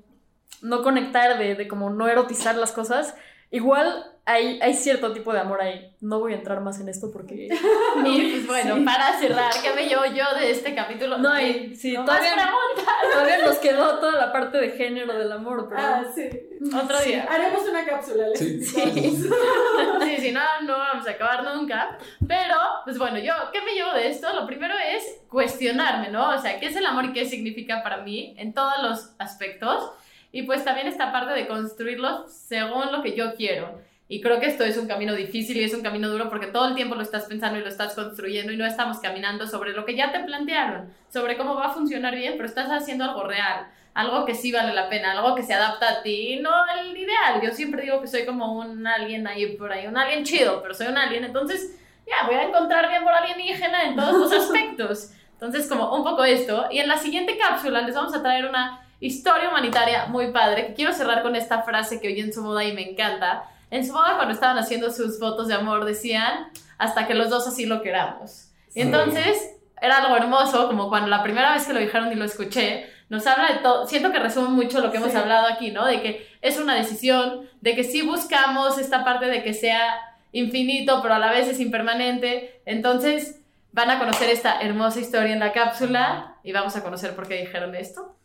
[0.63, 3.15] no conectar, de, de como no erotizar las cosas,
[3.53, 5.95] igual hay, hay cierto tipo de amor ahí.
[6.01, 7.49] No voy a entrar más en esto porque...
[8.05, 8.81] Y pues bueno, Sí.
[8.83, 11.19] para cerrar, ¿qué me llevo yo de este capítulo?
[11.19, 12.95] No hay, sí, No todavía, más preguntas.
[13.13, 15.81] todavía nos quedó toda la parte de género del amor, pero...
[15.81, 16.29] Ah, sí.
[16.73, 17.27] Otro día.
[17.29, 18.29] Haremos una cápsula.
[18.29, 18.55] les Sí.
[18.55, 19.37] invitamos.
[20.05, 21.97] Sí, sí, no, no vamos a acabar nunca.
[22.27, 24.33] Pero, pues bueno, yo, ¿qué me llevo de esto?
[24.35, 26.31] Lo primero es cuestionarme, ¿no?
[26.31, 29.91] O sea, ¿qué es el amor y qué significa para mí en todos los aspectos?
[30.33, 33.79] Y pues también esta parte de construirlo según lo que yo quiero.
[34.09, 36.69] Y creo que esto es un camino difícil y es un camino duro porque todo
[36.69, 39.87] el tiempo lo estás pensando y lo estás construyendo y no estamos caminando sobre lo
[39.87, 43.69] que ya te plantearon, sobre cómo va a funcionar bien, pero estás haciendo algo real,
[43.95, 47.41] algo que sí vale la pena, algo que se adapta a ti, no el ideal.
[47.43, 50.75] Yo siempre digo que soy como un alien ahí por ahí, un alien chido, pero
[50.75, 55.13] soy un alien, entonces ya voy a encontrar bien por alienígena en todos los aspectos.
[55.33, 56.67] Entonces, como un poco esto.
[56.71, 60.75] Y en la siguiente cápsula les vamos a traer una historia humanitaria muy padre, que
[60.75, 63.45] quiero cerrar con esta frase que oí en su boda y me encanta.
[63.71, 66.49] En su boda, cuando estaban haciendo sus fotos de amor, decían,
[66.79, 68.49] hasta que los dos así lo queramos.
[68.69, 68.81] Y Sí.
[68.83, 72.87] entonces, era algo hermoso, como cuando la primera vez que lo dijeron y lo escuché,
[73.09, 75.17] nos habla de todo, siento que resume mucho lo que hemos Sí.
[75.17, 75.85] hablado aquí, ¿no?
[75.87, 79.99] De que es una decisión, de que sí buscamos esta parte de que sea
[80.33, 82.63] infinito, pero a la vez es impermanente.
[82.65, 83.41] Entonces,
[83.73, 87.35] van a conocer esta hermosa historia en la cápsula y vamos a conocer por qué
[87.41, 88.17] dijeron esto.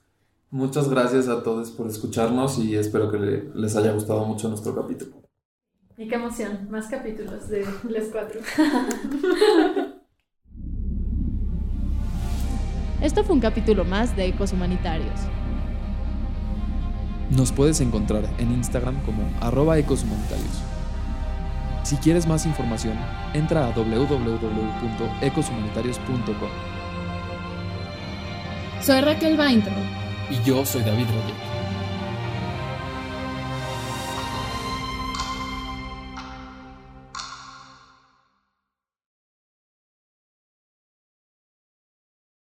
[0.50, 4.74] Muchas gracias a todos por escucharnos y espero que le- les haya gustado mucho nuestro
[4.76, 5.12] capítulo.
[5.98, 8.40] Y qué emoción, más capítulos de Les Cuatro.
[13.02, 15.20] Esto fue un capítulo más de Ecos Humanitarios.
[17.30, 20.62] Nos puedes encontrar en Instagram como arroba ecoshumanitarios.
[21.84, 22.98] Si quieres más información,
[23.34, 26.50] entra a www.ecoshumanitarios.com.
[28.82, 30.07] Soy Raquel Weintraub.
[30.30, 31.47] Y yo soy David Rodríguez.